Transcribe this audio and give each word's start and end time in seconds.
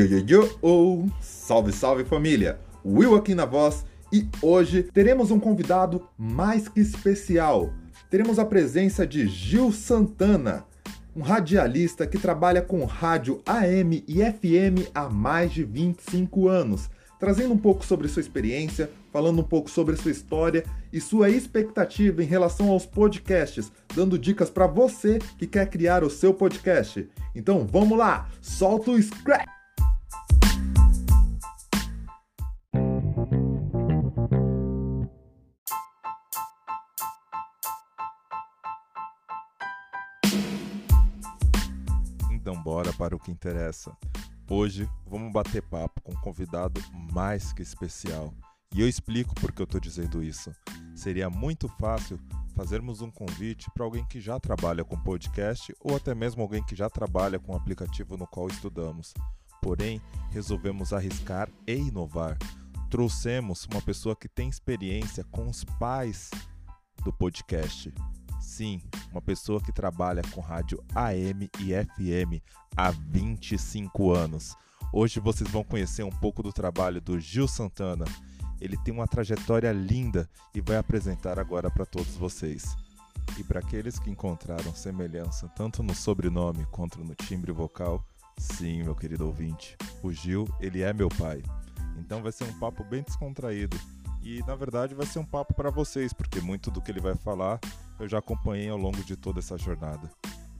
Yo, 0.00 0.06
yo, 0.06 0.24
yo, 0.26 0.58
oh. 0.62 1.04
Salve, 1.20 1.72
salve 1.72 2.04
família! 2.04 2.58
Will 2.82 3.14
aqui 3.14 3.34
na 3.34 3.44
voz 3.44 3.84
e 4.10 4.26
hoje 4.40 4.82
teremos 4.82 5.30
um 5.30 5.38
convidado 5.38 6.08
mais 6.16 6.68
que 6.68 6.80
especial. 6.80 7.70
Teremos 8.08 8.38
a 8.38 8.46
presença 8.46 9.06
de 9.06 9.28
Gil 9.28 9.70
Santana, 9.70 10.64
um 11.14 11.20
radialista 11.20 12.06
que 12.06 12.16
trabalha 12.16 12.62
com 12.62 12.82
rádio 12.86 13.42
AM 13.44 14.02
e 14.08 14.20
FM 14.22 14.88
há 14.94 15.06
mais 15.06 15.52
de 15.52 15.64
25 15.64 16.48
anos, 16.48 16.88
trazendo 17.18 17.52
um 17.52 17.58
pouco 17.58 17.84
sobre 17.84 18.08
sua 18.08 18.20
experiência, 18.20 18.90
falando 19.12 19.40
um 19.40 19.46
pouco 19.46 19.70
sobre 19.70 19.96
sua 19.96 20.12
história 20.12 20.64
e 20.90 20.98
sua 20.98 21.28
expectativa 21.28 22.22
em 22.22 22.26
relação 22.26 22.70
aos 22.70 22.86
podcasts, 22.86 23.70
dando 23.94 24.18
dicas 24.18 24.48
para 24.48 24.66
você 24.66 25.18
que 25.36 25.46
quer 25.46 25.68
criar 25.68 26.02
o 26.02 26.08
seu 26.08 26.32
podcast. 26.32 27.06
Então 27.34 27.66
vamos 27.70 27.98
lá, 27.98 28.30
solta 28.40 28.92
o 28.92 29.02
scratch! 29.02 29.59
Para 43.10 43.16
o 43.16 43.18
que 43.18 43.32
interessa. 43.32 43.96
Hoje 44.48 44.88
vamos 45.04 45.32
bater 45.32 45.62
papo 45.62 46.00
com 46.00 46.12
um 46.12 46.20
convidado 46.20 46.80
mais 47.12 47.52
que 47.52 47.60
especial. 47.60 48.32
E 48.72 48.80
eu 48.80 48.88
explico 48.88 49.34
por 49.34 49.50
que 49.50 49.60
eu 49.60 49.64
estou 49.64 49.80
dizendo 49.80 50.22
isso. 50.22 50.52
Seria 50.94 51.28
muito 51.28 51.68
fácil 51.68 52.20
fazermos 52.54 53.00
um 53.00 53.10
convite 53.10 53.68
para 53.74 53.84
alguém 53.84 54.06
que 54.06 54.20
já 54.20 54.38
trabalha 54.38 54.84
com 54.84 54.96
podcast 54.96 55.74
ou 55.80 55.96
até 55.96 56.14
mesmo 56.14 56.40
alguém 56.40 56.62
que 56.62 56.76
já 56.76 56.88
trabalha 56.88 57.40
com 57.40 57.52
o 57.52 57.56
aplicativo 57.56 58.16
no 58.16 58.28
qual 58.28 58.46
estudamos. 58.46 59.12
Porém, 59.60 60.00
resolvemos 60.30 60.92
arriscar 60.92 61.50
e 61.66 61.74
inovar. 61.74 62.38
Trouxemos 62.88 63.66
uma 63.72 63.82
pessoa 63.82 64.14
que 64.14 64.28
tem 64.28 64.48
experiência 64.48 65.24
com 65.32 65.48
os 65.48 65.64
pais 65.64 66.30
do 67.02 67.12
podcast. 67.12 67.92
Sim, 68.40 68.80
uma 69.12 69.20
pessoa 69.20 69.60
que 69.60 69.70
trabalha 69.70 70.22
com 70.32 70.40
rádio 70.40 70.82
AM 70.94 71.50
e 71.60 71.72
FM 71.74 72.42
há 72.74 72.90
25 72.90 74.12
anos. 74.12 74.56
Hoje 74.92 75.20
vocês 75.20 75.48
vão 75.48 75.62
conhecer 75.62 76.02
um 76.02 76.10
pouco 76.10 76.42
do 76.42 76.52
trabalho 76.52 77.00
do 77.00 77.20
Gil 77.20 77.46
Santana. 77.46 78.06
Ele 78.60 78.76
tem 78.78 78.92
uma 78.92 79.06
trajetória 79.06 79.70
linda 79.72 80.28
e 80.54 80.60
vai 80.60 80.78
apresentar 80.78 81.38
agora 81.38 81.70
para 81.70 81.84
todos 81.84 82.16
vocês. 82.16 82.74
E 83.38 83.44
para 83.44 83.60
aqueles 83.60 83.98
que 83.98 84.10
encontraram 84.10 84.74
semelhança 84.74 85.46
tanto 85.54 85.82
no 85.82 85.94
sobrenome 85.94 86.66
quanto 86.70 86.98
no 87.04 87.14
timbre 87.14 87.52
vocal, 87.52 88.04
sim, 88.38 88.82
meu 88.82 88.94
querido 88.94 89.26
ouvinte, 89.26 89.76
o 90.02 90.10
Gil, 90.10 90.48
ele 90.58 90.82
é 90.82 90.92
meu 90.92 91.08
pai. 91.10 91.42
Então 91.98 92.22
vai 92.22 92.32
ser 92.32 92.44
um 92.44 92.58
papo 92.58 92.82
bem 92.84 93.02
descontraído. 93.02 93.78
E 94.22 94.40
na 94.46 94.54
verdade 94.54 94.94
vai 94.94 95.06
ser 95.06 95.18
um 95.18 95.24
papo 95.24 95.54
para 95.54 95.70
vocês, 95.70 96.12
porque 96.12 96.40
muito 96.40 96.70
do 96.70 96.80
que 96.80 96.90
ele 96.90 97.00
vai 97.00 97.14
falar 97.14 97.60
eu 98.00 98.08
já 98.08 98.18
acompanhei 98.18 98.68
ao 98.68 98.78
longo 98.78 99.04
de 99.04 99.14
toda 99.14 99.38
essa 99.38 99.58
jornada. 99.58 100.10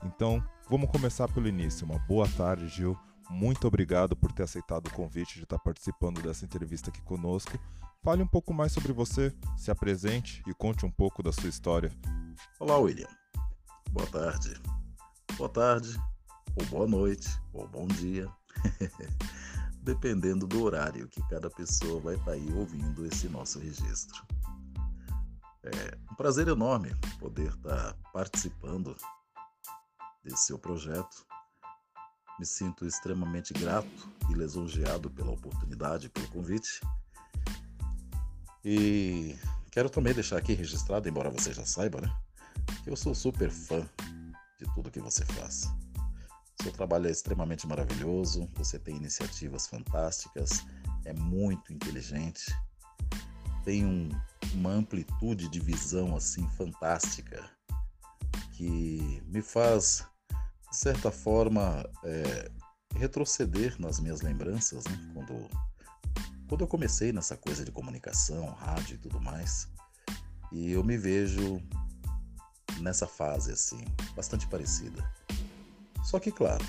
Então, 0.05 0.42
vamos 0.69 0.91
começar 0.91 1.27
pelo 1.28 1.48
início. 1.48 1.86
Uma 1.86 1.98
boa 2.00 2.28
tarde, 2.28 2.69
Gil. 2.69 2.97
Muito 3.30 3.66
obrigado 3.66 4.14
por 4.14 4.30
ter 4.32 4.42
aceitado 4.42 4.88
o 4.88 4.92
convite 4.92 5.36
de 5.36 5.44
estar 5.44 5.58
participando 5.58 6.20
dessa 6.20 6.44
entrevista 6.44 6.91
aqui 6.91 7.00
conosco. 7.02 7.58
Fale 8.02 8.22
um 8.22 8.27
pouco 8.27 8.52
mais 8.52 8.72
sobre 8.72 8.92
você, 8.92 9.34
se 9.56 9.70
apresente 9.70 10.42
e 10.47 10.55
conte 10.55 10.84
um 10.84 10.91
pouco 10.91 11.22
da 11.22 11.32
sua 11.32 11.48
história. 11.48 11.91
Olá, 12.58 12.77
William. 12.78 13.08
Boa 13.91 14.06
tarde. 14.06 14.60
Boa 15.36 15.48
tarde, 15.48 15.98
ou 16.56 16.66
boa 16.66 16.86
noite, 16.86 17.28
ou 17.52 17.66
bom 17.69 17.86
dia. 17.86 18.28
Dependendo 19.82 20.47
do 20.47 20.62
horário 20.62 21.09
que 21.09 21.22
cada 21.28 21.48
pessoa 21.48 22.00
vai 22.00 22.16
estar 22.16 22.32
aí 22.32 22.53
ouvindo 22.53 23.06
esse 23.06 23.28
nosso 23.28 23.59
registro. 23.59 24.26
É 25.62 25.98
um 26.10 26.15
prazer 26.15 26.48
enorme 26.48 26.94
poder 27.19 27.50
estar 27.50 27.94
participando 28.12 28.97
desse 30.25 30.47
seu 30.47 30.59
projeto. 30.59 31.26
Me 32.38 32.47
sinto 32.47 32.87
extremamente 32.87 33.53
grato 33.53 34.09
e 34.31 34.32
lisonjeado 34.32 35.10
pela 35.10 35.32
oportunidade, 35.32 36.09
pelo 36.09 36.28
convite. 36.28 36.81
E 38.65 39.37
quero 39.71 39.91
também 39.91 40.15
deixar 40.15 40.38
aqui 40.38 40.54
registrado, 40.54 41.09
embora 41.09 41.31
você 41.31 41.53
já 41.53 41.66
saiba, 41.66 42.00
né? 42.00 42.16
Que 42.82 42.91
eu 42.91 42.97
sou 42.97 43.15
super 43.15 43.50
fã 43.50 43.87
de 44.59 44.65
tudo 44.75 44.91
que 44.91 45.00
você 45.00 45.25
faz. 45.27 45.71
Seu 46.62 46.72
trabalho 46.72 47.09
é 47.09 47.10
extremamente 47.10 47.66
maravilhoso, 47.66 48.50
você 48.54 48.78
tem 48.78 48.97
iniciativas 48.97 49.66
fantásticas, 49.66 50.66
é 51.06 51.12
muito 51.15 51.72
inteligente, 51.72 52.54
tem 53.65 53.87
um 53.87 54.10
uma 54.55 54.71
amplitude 54.71 55.49
de 55.49 55.61
visão 55.61 56.17
assim 56.17 56.49
fantástica 56.51 57.49
que 58.53 59.23
me 59.27 59.41
faz, 59.41 60.06
de 60.71 60.77
certa 60.77 61.11
forma, 61.11 61.84
é, 62.05 62.51
retroceder 62.95 63.81
nas 63.81 64.01
minhas 64.01 64.21
lembranças, 64.21 64.84
né? 64.84 65.12
quando, 65.15 65.49
quando 66.49 66.61
eu 66.62 66.69
comecei 66.69 67.12
nessa 67.12 67.37
coisa 67.37 67.65
de 67.65 67.73
comunicação, 67.73 68.51
rádio 68.51 68.97
e 68.97 68.99
tudo 68.99 69.21
mais, 69.21 69.69
e 70.53 70.72
eu 70.72 70.84
me 70.84 70.99
vejo 70.99 71.62
nessa 72.81 73.07
fase 73.07 73.53
assim, 73.53 73.84
bastante 74.15 74.47
parecida. 74.47 75.11
Só 76.05 76.19
que, 76.19 76.33
claro, 76.33 76.65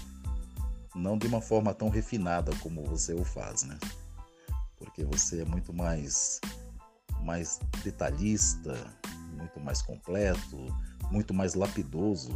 não 0.96 1.18
de 1.18 1.28
uma 1.28 1.42
forma 1.42 1.74
tão 1.74 1.90
refinada 1.90 2.56
como 2.58 2.84
você 2.86 3.14
o 3.14 3.24
faz, 3.24 3.64
né? 3.64 3.78
Porque 4.78 5.04
você 5.04 5.42
é 5.42 5.46
muito 5.46 5.74
mais 5.74 6.40
mais 7.24 7.60
detalhista, 7.84 8.76
muito 9.38 9.60
mais 9.60 9.82
completo, 9.82 10.58
muito 11.12 11.34
mais 11.34 11.54
lapidoso 11.54 12.36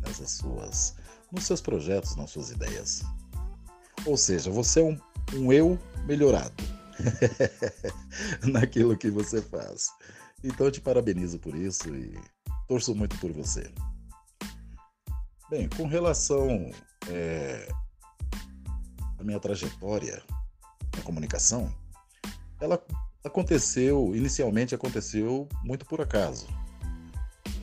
nessas 0.00 0.32
suas, 0.32 0.96
nos 1.30 1.44
seus 1.44 1.60
projetos, 1.60 2.16
nas 2.16 2.30
suas 2.30 2.50
ideias. 2.50 3.02
Ou 4.04 4.16
seja, 4.16 4.50
você 4.50 4.80
é 4.80 4.84
um, 4.84 4.98
um 5.34 5.52
eu 5.52 5.78
melhorado 6.06 6.62
naquilo 8.42 8.96
que 8.96 9.10
você 9.10 9.40
faz. 9.40 9.88
Então 10.42 10.66
eu 10.66 10.72
te 10.72 10.80
parabenizo 10.80 11.38
por 11.38 11.54
isso 11.54 11.94
e 11.94 12.18
torço 12.66 12.94
muito 12.94 13.16
por 13.18 13.32
você. 13.32 13.72
Bem, 15.48 15.68
com 15.68 15.86
relação 15.86 16.70
é, 17.08 17.68
à 19.18 19.22
minha 19.22 19.38
trajetória 19.38 20.22
na 20.96 21.02
comunicação, 21.02 21.72
ela 22.60 22.82
aconteceu, 23.24 24.14
inicialmente 24.14 24.74
aconteceu 24.74 25.48
muito 25.62 25.86
por 25.86 26.00
acaso. 26.00 26.46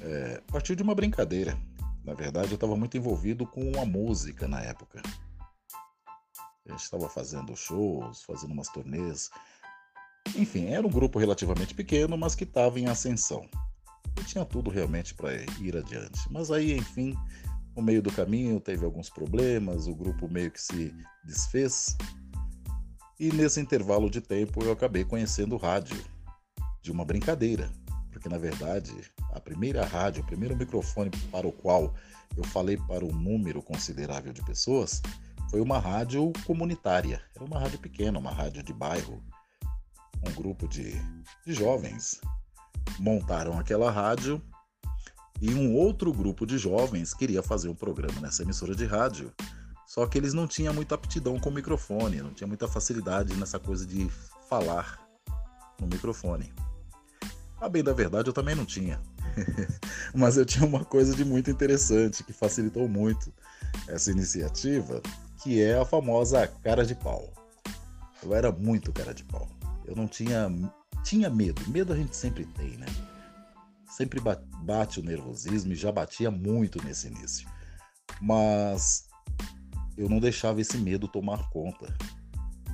É, 0.02 0.42
a 0.48 0.52
partir 0.52 0.76
de 0.76 0.84
uma 0.84 0.96
brincadeira. 0.96 1.58
Na 2.04 2.14
verdade, 2.14 2.52
eu 2.52 2.56
estava 2.56 2.76
muito 2.76 2.98
envolvido 2.98 3.46
com 3.46 3.80
a 3.80 3.86
música 3.86 4.48
na 4.48 4.62
época. 4.62 5.02
A 6.66 6.72
gente 6.72 6.84
estava 6.84 7.10
fazendo 7.10 7.56
shows, 7.56 8.24
fazendo 8.24 8.54
umas 8.54 8.70
turnês. 8.70 9.30
Enfim, 10.36 10.68
era 10.68 10.86
um 10.86 10.90
grupo 10.90 11.20
relativamente 11.20 11.74
pequeno, 11.74 12.18
mas 12.18 12.36
que 12.36 12.44
estava 12.44 12.80
em 12.80 12.88
ascensão. 12.88 13.48
E 14.20 14.24
tinha 14.24 14.46
tudo 14.46 14.70
realmente 14.70 15.14
para 15.14 15.34
ir 15.60 15.76
adiante. 15.76 16.20
Mas 16.32 16.52
aí, 16.52 16.78
enfim, 16.78 17.16
no 17.76 17.82
meio 17.82 18.02
do 18.02 18.12
caminho 18.12 18.60
teve 18.60 18.86
alguns 18.86 19.10
problemas, 19.10 19.88
o 19.88 19.96
grupo 19.96 20.28
meio 20.28 20.52
que 20.52 20.62
se 20.62 20.94
desfez 21.26 21.98
e 23.20 23.32
nesse 23.34 23.60
intervalo 23.60 24.10
de 24.10 24.22
tempo 24.22 24.64
eu 24.64 24.72
acabei 24.72 25.04
conhecendo 25.04 25.56
o 25.56 25.58
rádio 25.58 25.98
de 26.82 26.90
uma 26.90 27.04
brincadeira, 27.04 27.70
porque 28.12 28.30
na 28.30 28.38
verdade 28.38 28.94
a 29.34 29.40
primeira 29.42 29.86
rádio, 29.86 30.24
o 30.24 30.26
primeiro 30.26 30.56
microfone 30.56 31.12
para 31.30 31.46
o 31.46 31.52
qual 31.52 31.94
eu 32.38 32.44
falei 32.46 32.78
para 32.78 33.04
um 33.04 33.12
número 33.12 33.62
considerável 33.62 34.32
de 34.32 34.42
pessoas 34.44 35.02
foi 35.50 35.60
uma 35.60 35.80
rádio 35.80 36.32
comunitária. 36.46 37.22
Era 37.36 37.44
uma 37.44 37.60
rádio 37.60 37.80
pequena, 37.80 38.20
uma 38.20 38.32
rádio 38.32 38.64
de 38.64 38.72
bairro. 38.72 39.22
Um 40.26 40.32
grupo 40.32 40.68
de, 40.68 40.94
de 41.46 41.54
jovens 41.54 42.22
montaram 43.00 43.60
aquela 43.60 43.92
rádio 43.92 44.42
e 45.42 45.54
um 45.54 45.76
outro 45.76 46.14
grupo 46.14 46.46
de 46.46 46.58
jovens 46.58 47.14
queria 47.14 47.42
fazer 47.42 47.68
um 47.68 47.76
programa 47.76 48.20
nessa 48.22 48.44
emissora 48.44 48.76
de 48.76 48.86
rádio 48.86 49.34
só 49.90 50.06
que 50.06 50.20
eles 50.20 50.36
não 50.36 50.46
tinham 50.46 50.72
muita 50.72 50.94
aptidão 50.94 51.40
com 51.40 51.50
o 51.50 51.52
microfone, 51.52 52.22
não 52.22 52.32
tinha 52.32 52.48
muita 52.48 52.68
facilidade 52.68 53.36
nessa 53.36 53.58
coisa 53.58 53.88
de 53.88 54.08
falar 54.48 55.00
no 55.82 55.88
microfone. 55.88 56.54
A 57.60 57.68
bem 57.68 57.84
da 57.84 57.92
verdade, 57.92 58.30
eu 58.30 58.34
também 58.34 58.54
não 58.54 58.68
tinha. 58.68 59.02
Mas 60.14 60.38
eu 60.38 60.46
tinha 60.46 60.64
uma 60.64 60.86
coisa 60.86 61.16
de 61.16 61.26
muito 61.26 61.50
interessante 61.50 62.24
que 62.24 62.32
facilitou 62.32 62.88
muito 62.88 63.34
essa 63.88 64.12
iniciativa, 64.12 65.02
que 65.42 65.60
é 65.60 65.80
a 65.80 65.86
famosa 65.86 66.46
cara 66.64 66.86
de 66.86 66.94
pau. 66.94 67.34
Eu 68.22 68.36
era 68.36 68.52
muito 68.52 68.94
cara 68.94 69.12
de 69.12 69.24
pau. 69.24 69.50
Eu 69.88 69.96
não 69.96 70.08
tinha 70.08 70.52
tinha 71.04 71.32
medo. 71.32 71.68
Medo 71.68 71.94
a 71.94 71.96
gente 71.96 72.16
sempre 72.16 72.46
tem, 72.46 72.78
né? 72.78 72.86
Sempre 73.90 74.22
bate 74.22 75.00
o 75.00 75.04
nervosismo 75.04 75.74
e 75.74 75.76
já 75.76 75.92
batia 75.92 76.30
muito 76.30 76.80
nesse 76.84 77.08
início. 77.08 77.50
Mas 78.22 79.09
eu 80.00 80.08
não 80.08 80.20
deixava 80.20 80.62
esse 80.62 80.78
medo 80.78 81.10
tomar 81.10 81.50
conta. 81.50 81.94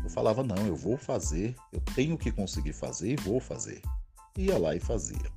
Eu 0.04 0.10
falava, 0.12 0.44
não, 0.44 0.68
eu 0.68 0.76
vou 0.76 0.96
fazer, 0.96 1.56
eu 1.74 1.82
tenho 1.96 2.16
que 2.20 2.32
conseguir 2.32 2.74
fazer 2.74 3.14
e 3.14 3.16
vou 3.16 3.40
fazer. 3.40 3.82
Ia 4.38 4.60
lá 4.60 4.76
e 4.76 4.80
fazia. 4.80 5.32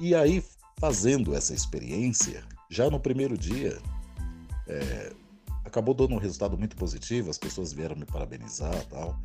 E 0.00 0.16
aí, 0.16 0.44
fazendo 0.80 1.32
essa 1.32 1.54
experiência, 1.54 2.42
já 2.68 2.90
no 2.90 2.98
primeiro 2.98 3.38
dia, 3.38 3.80
é, 4.66 5.12
acabou 5.64 5.94
dando 5.94 6.14
um 6.14 6.18
resultado 6.18 6.58
muito 6.58 6.74
positivo, 6.74 7.30
as 7.30 7.38
pessoas 7.38 7.72
vieram 7.72 7.94
me 7.94 8.04
parabenizar 8.04 8.84
tal. 8.86 9.16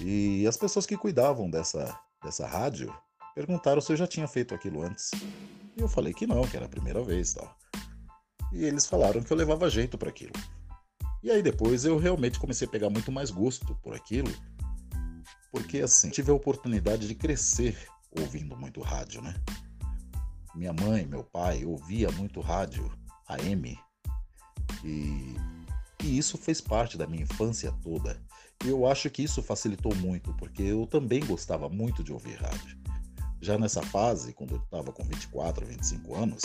E 0.00 0.46
as 0.46 0.56
pessoas 0.56 0.86
que 0.86 0.96
cuidavam 0.96 1.50
dessa, 1.50 1.98
dessa 2.22 2.46
rádio 2.46 2.94
perguntaram 3.34 3.80
se 3.80 3.92
eu 3.92 3.96
já 3.96 4.06
tinha 4.06 4.28
feito 4.28 4.54
aquilo 4.54 4.80
antes. 4.80 5.10
E 5.76 5.80
eu 5.80 5.88
falei 5.88 6.14
que 6.14 6.24
não, 6.24 6.46
que 6.46 6.56
era 6.56 6.66
a 6.66 6.68
primeira 6.68 7.02
vez 7.02 7.34
tal. 7.34 7.52
E 8.52 8.64
eles 8.64 8.86
falaram 8.86 9.20
que 9.24 9.32
eu 9.32 9.36
levava 9.36 9.68
jeito 9.68 9.98
para 9.98 10.10
aquilo. 10.10 10.32
E 11.24 11.30
aí 11.30 11.42
depois 11.42 11.86
eu 11.86 11.96
realmente 11.96 12.38
comecei 12.38 12.68
a 12.68 12.70
pegar 12.70 12.90
muito 12.90 13.10
mais 13.10 13.30
gosto 13.30 13.74
por 13.76 13.94
aquilo, 13.94 14.30
porque 15.50 15.80
assim, 15.80 16.10
tive 16.10 16.30
a 16.30 16.34
oportunidade 16.34 17.08
de 17.08 17.14
crescer 17.14 17.88
ouvindo 18.10 18.54
muito 18.54 18.82
rádio, 18.82 19.22
né? 19.22 19.34
Minha 20.54 20.74
mãe, 20.74 21.06
meu 21.06 21.24
pai 21.24 21.64
ouvia 21.64 22.10
muito 22.12 22.42
rádio 22.42 22.92
AM 23.26 23.74
e, 24.84 25.34
e 26.02 26.18
isso 26.18 26.36
fez 26.36 26.60
parte 26.60 26.98
da 26.98 27.06
minha 27.06 27.22
infância 27.22 27.72
toda. 27.82 28.20
E 28.62 28.68
eu 28.68 28.86
acho 28.86 29.08
que 29.08 29.22
isso 29.22 29.42
facilitou 29.42 29.94
muito, 29.94 30.34
porque 30.34 30.62
eu 30.62 30.86
também 30.86 31.24
gostava 31.24 31.70
muito 31.70 32.04
de 32.04 32.12
ouvir 32.12 32.34
rádio. 32.34 32.76
Já 33.40 33.56
nessa 33.56 33.80
fase, 33.80 34.34
quando 34.34 34.56
eu 34.56 34.60
estava 34.60 34.92
com 34.92 35.02
24, 35.02 35.64
25 35.64 36.14
anos, 36.14 36.42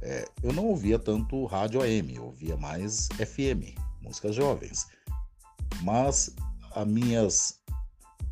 é, 0.00 0.26
eu 0.42 0.54
não 0.54 0.64
ouvia 0.64 0.98
tanto 0.98 1.44
rádio 1.44 1.82
AM, 1.82 2.14
eu 2.14 2.24
ouvia 2.24 2.56
mais 2.56 3.08
FM, 3.18 3.78
músicas 4.00 4.34
jovens. 4.34 4.88
Mas 5.82 6.34
as 6.74 6.86
minhas, 6.86 7.60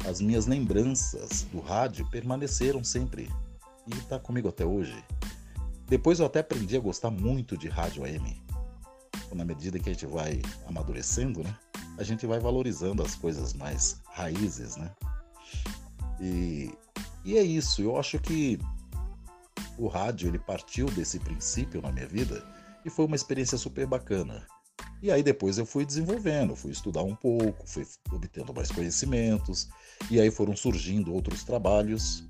as 0.07 0.21
minhas 0.21 0.47
lembranças 0.47 1.43
do 1.53 1.61
rádio 1.61 2.09
permaneceram 2.11 2.85
sempre 2.85 3.31
e 3.87 3.97
está 3.97 4.19
comigo 4.19 4.49
até 4.49 4.65
hoje. 4.65 5.05
Depois 5.87 6.21
eu 6.21 6.27
até 6.27 6.41
aprendi 6.41 6.77
a 6.77 6.81
gostar 6.81 7.11
muito 7.11 7.57
de 7.57 7.69
rádio 7.69 8.05
AM. 8.05 8.43
Na 9.33 9.45
medida 9.45 9.79
que 9.79 9.89
a 9.89 9.93
gente 9.93 10.07
vai 10.07 10.43
amadurecendo, 10.67 11.43
né? 11.43 11.57
A 11.97 12.03
gente 12.03 12.27
vai 12.27 12.39
valorizando 12.39 13.03
as 13.03 13.15
coisas 13.15 13.53
mais 13.55 14.01
raízes, 14.13 14.77
né? 14.77 14.91
E, 16.21 16.73
e 17.25 17.37
é 17.37 17.43
isso. 17.43 17.83
Eu 17.83 17.99
acho 17.99 18.19
que 18.19 18.59
o 19.77 19.87
rádio 19.87 20.29
ele 20.29 20.39
partiu 20.39 20.87
desse 20.87 21.19
princípio 21.19 21.81
na 21.81 21.93
minha 21.93 22.07
vida 22.07 22.45
e 22.85 22.91
foi 22.91 23.07
uma 23.07 23.17
experiência 23.17 23.57
super 23.57 23.87
bacana. 23.87 24.47
E 25.03 25.11
aí 25.11 25.23
depois 25.23 25.59
eu 25.59 25.67
fui 25.67 25.85
desenvolvendo, 25.85 26.57
fui 26.57 26.73
estudar 26.73 27.03
um 27.03 27.15
pouco, 27.15 27.67
fui 27.67 27.87
obtendo 28.13 28.53
mais 28.53 28.71
conhecimentos, 28.71 29.69
e 30.11 30.21
aí 30.21 30.31
foram 30.31 30.57
surgindo 30.57 31.15
outros 31.15 31.45
trabalhos. 31.45 32.25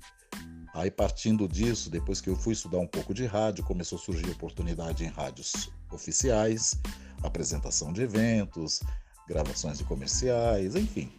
Aí 0.73 0.91
partindo 0.91 1.47
disso, 1.47 1.89
depois 1.89 2.21
que 2.21 2.29
eu 2.29 2.35
fui 2.35 2.53
estudar 2.53 2.77
um 2.77 2.87
pouco 2.87 3.13
de 3.13 3.25
rádio, 3.25 3.63
começou 3.63 3.97
a 3.97 4.01
surgir 4.01 4.29
oportunidade 4.29 5.03
em 5.03 5.07
rádios 5.07 5.71
oficiais, 5.91 6.79
apresentação 7.23 7.91
de 7.91 8.03
eventos, 8.03 8.79
gravações 9.27 9.79
de 9.79 9.83
comerciais, 9.83 10.75
enfim. 10.75 11.11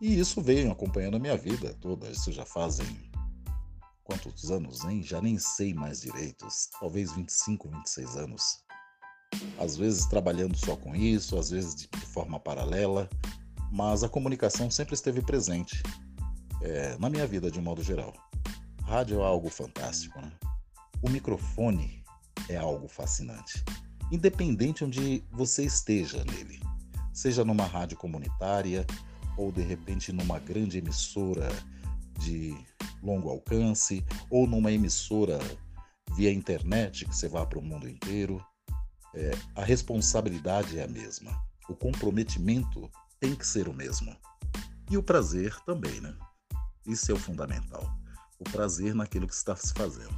E 0.00 0.18
isso 0.18 0.40
veio 0.42 0.72
acompanhando 0.72 1.16
a 1.16 1.20
minha 1.20 1.36
vida 1.36 1.74
toda. 1.80 2.10
Isso 2.10 2.32
já 2.32 2.44
fazem 2.44 2.86
quantos 4.02 4.50
anos, 4.50 4.82
nem 4.84 5.00
já 5.00 5.20
nem 5.20 5.38
sei 5.38 5.72
mais 5.72 6.00
direitos, 6.00 6.68
talvez 6.80 7.12
25, 7.12 7.68
26 7.68 8.16
anos. 8.16 8.61
Às 9.58 9.76
vezes 9.76 10.06
trabalhando 10.06 10.56
só 10.56 10.76
com 10.76 10.94
isso, 10.94 11.38
às 11.38 11.50
vezes 11.50 11.74
de, 11.74 11.88
forma 12.06 12.38
paralela, 12.38 13.08
mas 13.70 14.04
a 14.04 14.08
comunicação 14.08 14.70
sempre 14.70 14.94
esteve 14.94 15.22
presente 15.22 15.82
é, 16.60 16.96
na 16.98 17.08
minha 17.08 17.26
vida 17.26 17.50
de 17.50 17.58
um 17.58 17.62
modo 17.62 17.82
geral. 17.82 18.12
Rádio 18.82 19.20
é 19.20 19.24
algo 19.24 19.48
fantástico, 19.48 20.20
né? 20.20 20.30
O 21.00 21.08
microfone 21.08 22.04
é 22.48 22.56
algo 22.56 22.86
fascinante, 22.86 23.64
independente 24.10 24.84
onde 24.84 25.24
você 25.30 25.64
esteja 25.64 26.22
nele, 26.24 26.60
seja 27.12 27.44
numa 27.44 27.64
rádio 27.64 27.96
comunitária 27.96 28.86
ou 29.36 29.50
de 29.50 29.62
repente 29.62 30.12
numa 30.12 30.38
grande 30.38 30.78
emissora 30.78 31.48
de 32.18 32.54
longo 33.02 33.30
alcance 33.30 34.04
ou 34.30 34.46
numa 34.46 34.70
emissora 34.70 35.38
via 36.14 36.32
internet 36.32 37.04
que 37.04 37.16
você 37.16 37.28
vá 37.28 37.44
para 37.46 37.58
o 37.58 37.62
mundo 37.62 37.88
inteiro, 37.88 38.44
é, 39.14 39.30
a 39.54 39.64
responsabilidade 39.64 40.78
é 40.78 40.84
a 40.84 40.88
mesma. 40.88 41.32
O 41.68 41.74
comprometimento 41.74 42.90
tem 43.20 43.34
que 43.34 43.46
ser 43.46 43.68
o 43.68 43.74
mesmo. 43.74 44.16
E 44.90 44.96
o 44.96 45.02
prazer 45.02 45.54
também, 45.64 46.00
né? 46.00 46.14
Isso 46.86 47.10
é 47.10 47.14
o 47.14 47.18
fundamental. 47.18 47.88
O 48.38 48.44
prazer 48.44 48.94
naquilo 48.94 49.26
que 49.26 49.34
está 49.34 49.54
se 49.54 49.72
fazendo. 49.72 50.14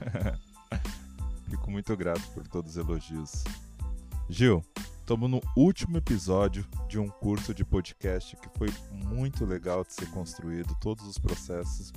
Fico 1.48 1.70
muito 1.70 1.96
grato 1.96 2.26
por 2.32 2.46
todos 2.48 2.72
os 2.72 2.76
elogios. 2.76 3.44
Gil, 4.28 4.64
Estamos 5.10 5.28
no 5.28 5.40
último 5.56 5.96
episódio 5.96 6.64
de 6.88 6.96
um 6.96 7.08
curso 7.08 7.52
de 7.52 7.64
podcast 7.64 8.36
que 8.36 8.48
foi 8.56 8.68
muito 8.92 9.44
legal 9.44 9.82
de 9.82 9.92
ser 9.92 10.08
construído, 10.12 10.72
todos 10.80 11.04
os 11.04 11.18
processos. 11.18 11.92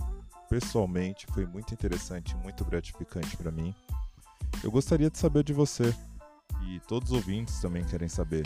Pessoalmente, 0.50 1.27
foi 1.31 1.45
muito 1.45 1.71
interessante, 1.71 2.36
muito 2.38 2.65
gratificante 2.65 3.38
para 3.38 3.51
mim. 3.51 3.71
Eu 4.61 4.69
gostaria 4.69 5.09
de 5.09 5.17
saber 5.17 5.44
de 5.44 5.53
você, 5.53 5.95
e 6.67 6.79
todos 6.81 7.11
os 7.11 7.17
ouvintes 7.17 7.59
também 7.59 7.83
querem 7.85 8.09
saber. 8.09 8.45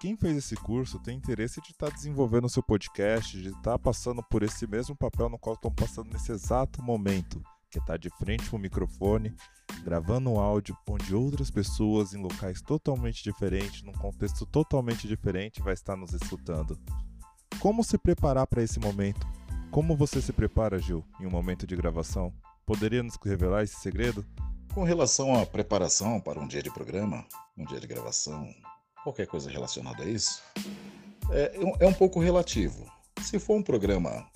Quem 0.00 0.16
fez 0.16 0.36
esse 0.36 0.56
curso 0.56 0.98
tem 0.98 1.16
interesse 1.16 1.60
de 1.62 1.70
estar 1.70 1.88
tá 1.88 1.94
desenvolvendo 1.94 2.44
o 2.44 2.50
seu 2.50 2.62
podcast, 2.62 3.40
de 3.40 3.48
estar 3.48 3.62
tá 3.62 3.78
passando 3.78 4.22
por 4.22 4.42
esse 4.42 4.66
mesmo 4.66 4.94
papel 4.94 5.28
no 5.28 5.38
qual 5.38 5.54
estão 5.54 5.72
passando 5.72 6.12
nesse 6.12 6.30
exato 6.30 6.82
momento 6.82 7.42
que 7.70 7.78
está 7.78 7.96
de 7.96 8.10
frente 8.10 8.48
para 8.48 8.56
o 8.56 8.60
microfone, 8.60 9.34
gravando 9.82 10.30
um 10.30 10.38
áudio 10.38 10.76
onde 10.88 11.14
outras 11.14 11.50
pessoas 11.50 12.14
em 12.14 12.22
locais 12.22 12.60
totalmente 12.60 13.24
diferentes, 13.24 13.82
num 13.82 13.92
contexto 13.92 14.46
totalmente 14.46 15.08
diferente, 15.08 15.60
vai 15.60 15.74
estar 15.74 15.96
nos 15.96 16.12
escutando. 16.12 16.78
Como 17.58 17.82
se 17.82 17.98
preparar 17.98 18.46
para 18.46 18.62
esse 18.62 18.78
momento? 18.78 19.26
Como 19.70 19.96
você 19.96 20.22
se 20.22 20.32
prepara, 20.32 20.78
Gil, 20.78 21.04
em 21.18 21.26
um 21.26 21.30
momento 21.30 21.66
de 21.66 21.74
gravação? 21.74 22.32
Poderia 22.64 23.02
nos 23.02 23.16
revelar 23.24 23.64
esse 23.64 23.76
segredo? 23.76 24.24
Com 24.74 24.82
relação 24.82 25.40
à 25.40 25.46
preparação 25.46 26.20
para 26.20 26.40
um 26.40 26.48
dia 26.48 26.60
de 26.60 26.68
programa, 26.68 27.24
um 27.56 27.64
dia 27.64 27.78
de 27.78 27.86
gravação, 27.86 28.52
qualquer 29.04 29.24
coisa 29.24 29.48
relacionada 29.48 30.02
a 30.02 30.06
isso, 30.06 30.42
é, 31.30 31.56
é 31.78 31.86
um 31.86 31.92
pouco 31.92 32.18
relativo. 32.18 32.84
Se 33.22 33.38
for 33.38 33.54
um 33.54 33.62
programa, 33.62 34.28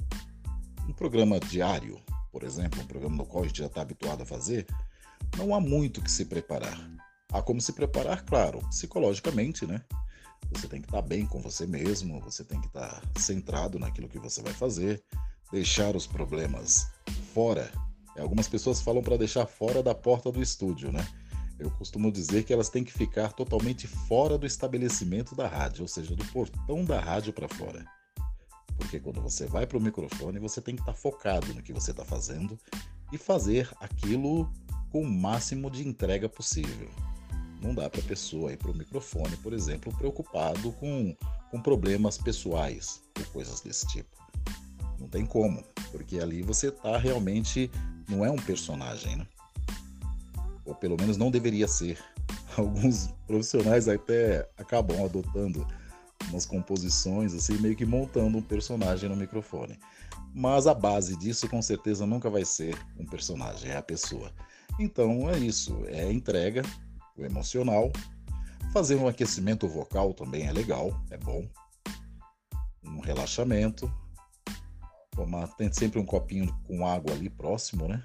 um 0.89 0.93
programa 0.93 1.41
diário, 1.41 2.01
por 2.31 2.45
exemplo, 2.45 2.81
um 2.81 2.87
programa 2.87 3.17
no 3.17 3.27
qual 3.27 3.43
a 3.43 3.47
gente 3.49 3.59
já 3.59 3.67
está 3.67 3.83
habituado 3.83 4.23
a 4.23 4.27
fazer, 4.27 4.65
não 5.37 5.53
há 5.53 5.61
muito 5.61 6.01
que 6.01 6.11
se 6.11 6.25
preparar. 6.25 6.89
Há 7.33 7.43
como 7.43 7.61
se 7.61 7.73
preparar, 7.73 8.25
claro, 8.25 8.61
psicologicamente, 8.69 9.67
né? 9.67 9.83
Você 10.53 10.69
tem 10.69 10.81
que 10.81 10.87
estar 10.87 11.03
tá 11.03 11.09
bem 11.09 11.27
com 11.27 11.41
você 11.41 11.67
mesmo, 11.67 12.21
você 12.21 12.45
tem 12.45 12.61
que 12.61 12.69
estar 12.69 13.01
tá 13.01 13.21
centrado 13.21 13.77
naquilo 13.77 14.09
que 14.09 14.21
você 14.21 14.41
vai 14.41 14.53
fazer, 14.53 15.03
deixar 15.51 15.97
os 15.97 16.07
problemas 16.07 16.93
fora. 17.35 17.69
Algumas 18.21 18.49
pessoas 18.49 18.81
falam 18.81 19.03
para 19.03 19.17
deixar 19.17 19.47
fora 19.47 19.83
da 19.83 19.95
porta 19.95 20.31
do 20.31 20.43
estúdio, 20.43 20.91
né? 20.93 21.07
Eu 21.59 21.71
costumo 21.73 22.13
dizer 22.13 22.45
que 22.45 22.53
elas 22.53 22.69
têm 22.69 22.85
que 22.85 22.93
ficar 22.93 23.33
totalmente 23.33 23.87
fora 23.87 24.39
do 24.39 24.47
estabelecimento 24.47 25.35
da 25.35 25.49
rádio, 25.49 25.83
ou 25.83 25.89
seja, 25.89 26.15
do 26.15 26.25
portão 26.27 26.85
da 26.85 27.01
rádio 27.01 27.33
para 27.33 27.49
fora. 27.49 27.85
Porque 28.77 29.01
quando 29.01 29.21
você 29.21 29.45
vai 29.45 29.67
para 29.67 29.77
o 29.77 29.81
microfone, 29.81 30.39
você 30.39 30.61
tem 30.61 30.77
que 30.77 30.83
estar 30.83 30.93
tá 30.93 30.99
focado 30.99 31.53
no 31.53 31.63
que 31.63 31.73
você 31.73 31.91
está 31.91 32.05
fazendo 32.05 32.57
e 33.13 33.19
fazer 33.19 33.69
aquilo 33.81 34.49
com 34.91 35.03
o 35.03 35.11
máximo 35.11 35.69
de 35.69 35.87
entrega 35.87 36.29
possível. 36.29 36.89
Não 37.61 37.75
dá 37.75 37.91
para 37.91 38.01
a 38.01 38.05
pessoa 38.05 38.53
ir 38.53 38.57
para 38.57 38.71
o 38.71 38.77
microfone, 38.77 39.37
por 39.39 39.53
exemplo, 39.53 39.93
preocupado 39.97 40.71
com, 40.73 41.17
com 41.51 41.61
problemas 41.61 42.17
pessoais 42.17 43.03
ou 43.19 43.25
coisas 43.27 43.61
desse 43.61 43.87
tipo. 43.89 44.17
Não 44.99 45.09
tem 45.09 45.27
como, 45.27 45.65
porque 45.91 46.21
ali 46.21 46.43
você 46.43 46.69
está 46.69 46.97
realmente. 46.97 47.71
Não 48.09 48.25
é 48.25 48.31
um 48.31 48.37
personagem, 48.37 49.17
né? 49.17 49.27
Ou 50.65 50.75
pelo 50.75 50.97
menos 50.99 51.17
não 51.17 51.31
deveria 51.31 51.69
ser. 51.69 51.99
Alguns 52.57 53.09
profissionais 53.27 53.89
até 53.89 54.49
acabam 54.57 55.05
adotando 55.05 55.67
umas 56.31 56.45
composições, 56.45 57.35
assim, 57.35 57.55
meio 57.59 57.77
que 57.77 57.87
montando 57.87 58.39
um 58.39 58.43
personagem 58.43 59.09
no 59.09 59.17
microfone. 59.17 59.79
Mas 60.35 60.67
a 60.67 60.75
base 60.75 61.17
disso 61.17 61.49
com 61.49 61.61
certeza 61.63 62.07
nunca 62.07 62.29
vai 62.29 62.45
ser 62.45 62.77
um 62.99 63.07
personagem, 63.07 63.71
é 63.71 63.77
a 63.77 63.83
pessoa. 63.83 64.33
Então 64.79 65.29
é 65.31 65.39
isso, 65.39 65.85
é 65.87 66.11
entrega, 66.13 66.63
o 67.17 67.25
emocional. 67.25 67.91
Fazer 68.73 68.97
um 68.97 69.09
aquecimento 69.09 69.67
vocal 69.67 70.13
também 70.13 70.47
é 70.47 70.53
legal, 70.53 70.93
é 71.11 71.17
bom. 71.17 71.49
Um 72.85 73.01
relaxamento. 73.01 73.91
Tomar, 75.19 75.49
tem 75.57 75.73
sempre 75.73 75.99
um 75.99 76.05
copinho 76.05 76.57
com 76.63 76.87
água 76.87 77.13
ali 77.13 77.29
próximo, 77.29 77.89
né? 77.89 78.05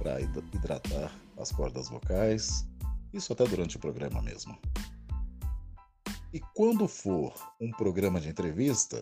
Para 0.00 0.20
hidratar 0.20 1.12
as 1.38 1.52
cordas 1.52 1.88
vocais. 1.88 2.66
Isso 3.12 3.32
até 3.32 3.44
durante 3.46 3.76
o 3.76 3.78
programa 3.80 4.20
mesmo. 4.20 4.58
E 6.32 6.40
quando 6.52 6.88
for 6.88 7.32
um 7.60 7.70
programa 7.70 8.20
de 8.20 8.28
entrevista, 8.28 9.00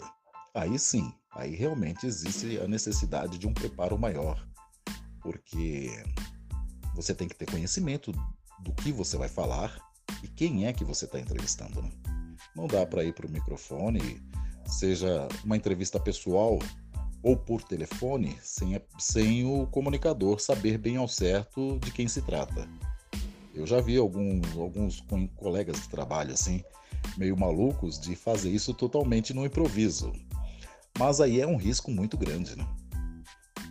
aí 0.53 0.79
sim, 0.79 1.11
aí 1.31 1.57
realmente 1.57 2.07
existe 2.07 2.61
a 2.61 2.69
necessidade 2.69 3.39
de 3.39 3.49
um 3.49 3.55
preparo 3.55 3.99
maior, 3.99 4.47
porque 5.23 5.89
você 6.95 7.15
tem 7.15 7.27
que 7.29 7.35
ter 7.35 7.51
conhecimento 7.51 8.13
do 8.61 8.75
que 8.75 8.93
você 8.93 9.17
vai 9.17 9.31
falar 9.31 9.75
e 10.23 10.29
quem 10.29 10.67
é 10.67 10.73
que 10.75 10.85
você 10.85 11.07
está 11.07 11.19
entrevistando. 11.19 11.81
Né? 11.81 11.91
Não 12.55 12.67
dá 12.67 12.85
para 12.85 13.03
ir 13.03 13.15
para 13.15 13.27
o 13.27 13.31
microfone, 13.31 14.21
seja 14.67 15.27
uma 15.43 15.57
entrevista 15.57 15.99
pessoal 15.99 16.59
ou 17.23 17.37
por 17.37 17.63
telefone, 17.63 18.37
sem, 18.43 18.81
sem 18.99 19.45
o 19.45 19.67
comunicador 19.67 20.41
saber 20.41 20.77
bem 20.77 20.97
ao 20.97 21.07
certo 21.07 21.79
de 21.79 21.93
quem 21.93 22.09
se 22.09 22.21
trata. 22.23 22.69
Eu 23.55 23.67
já 23.67 23.81
vi 23.81 23.97
alguns, 23.97 24.57
alguns 24.57 25.05
colegas 25.37 25.81
de 25.81 25.89
trabalho 25.89 26.33
assim, 26.33 26.65
meio 27.17 27.37
malucos, 27.37 28.01
de 28.01 28.17
fazer 28.17 28.51
isso 28.51 28.75
totalmente 28.75 29.33
no 29.33 29.45
improviso. 29.45 30.13
Mas 30.99 31.21
aí 31.21 31.41
é 31.41 31.47
um 31.47 31.57
risco 31.57 31.91
muito 31.91 32.17
grande, 32.17 32.57
né? 32.57 32.67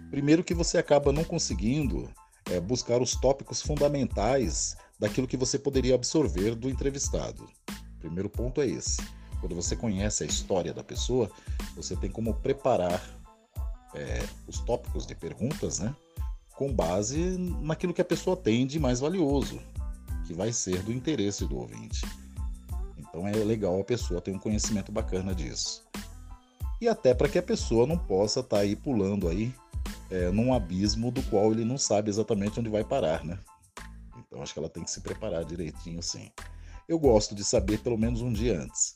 Primeiro 0.09 0.43
que 0.43 0.53
você 0.53 0.77
acaba 0.77 1.11
não 1.11 1.23
conseguindo 1.23 2.09
é, 2.49 2.59
buscar 2.59 3.01
os 3.01 3.15
tópicos 3.15 3.61
fundamentais 3.61 4.75
daquilo 4.99 5.27
que 5.27 5.37
você 5.37 5.57
poderia 5.57 5.95
absorver 5.95 6.55
do 6.55 6.69
entrevistado. 6.69 7.49
primeiro 7.99 8.29
ponto 8.29 8.61
é 8.61 8.67
esse. 8.67 9.01
Quando 9.39 9.55
você 9.55 9.75
conhece 9.75 10.23
a 10.23 10.27
história 10.27 10.73
da 10.73 10.83
pessoa, 10.83 11.31
você 11.75 11.95
tem 11.95 12.11
como 12.11 12.33
preparar 12.35 13.01
é, 13.93 14.23
os 14.47 14.59
tópicos 14.59 15.05
de 15.05 15.15
perguntas, 15.15 15.79
né? 15.79 15.95
Com 16.55 16.71
base 16.71 17.37
naquilo 17.61 17.93
que 17.93 18.01
a 18.01 18.05
pessoa 18.05 18.35
tem 18.35 18.65
de 18.67 18.79
mais 18.79 18.99
valioso, 18.99 19.59
que 20.25 20.33
vai 20.33 20.51
ser 20.53 20.81
do 20.83 20.91
interesse 20.91 21.45
do 21.45 21.57
ouvinte. 21.57 22.05
Então 22.97 23.27
é 23.27 23.31
legal 23.31 23.79
a 23.79 23.83
pessoa 23.83 24.21
ter 24.21 24.31
um 24.31 24.39
conhecimento 24.39 24.91
bacana 24.91 25.33
disso. 25.35 25.83
E 26.79 26.87
até 26.87 27.13
para 27.13 27.29
que 27.29 27.37
a 27.37 27.43
pessoa 27.43 27.85
não 27.85 27.97
possa 27.97 28.39
estar 28.39 28.57
tá 28.57 28.61
aí 28.63 28.75
pulando 28.75 29.27
aí 29.27 29.53
é, 30.09 30.29
num 30.31 30.53
abismo 30.53 31.11
do 31.11 31.21
qual 31.23 31.51
ele 31.51 31.65
não 31.65 31.77
sabe 31.77 32.09
exatamente 32.09 32.59
onde 32.59 32.69
vai 32.69 32.83
parar, 32.83 33.23
né? 33.23 33.37
Então 34.17 34.41
acho 34.41 34.53
que 34.53 34.59
ela 34.59 34.69
tem 34.69 34.83
que 34.83 34.91
se 34.91 35.01
preparar 35.01 35.43
direitinho, 35.43 36.01
sim. 36.01 36.31
Eu 36.87 36.97
gosto 36.97 37.35
de 37.35 37.43
saber 37.43 37.79
pelo 37.79 37.97
menos 37.97 38.21
um 38.21 38.31
dia 38.31 38.59
antes. 38.59 38.95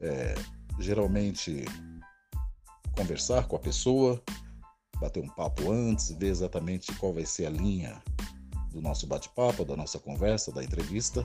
É, 0.00 0.34
geralmente 0.78 1.64
conversar 2.98 3.46
com 3.46 3.54
a 3.54 3.60
pessoa, 3.60 4.20
bater 5.00 5.22
um 5.22 5.28
papo 5.28 5.70
antes, 5.70 6.10
ver 6.10 6.26
exatamente 6.26 6.92
qual 6.96 7.12
vai 7.12 7.24
ser 7.24 7.46
a 7.46 7.50
linha 7.50 8.02
do 8.72 8.80
nosso 8.80 9.06
bate-papo, 9.06 9.64
da 9.64 9.76
nossa 9.76 10.00
conversa, 10.00 10.50
da 10.50 10.64
entrevista, 10.64 11.24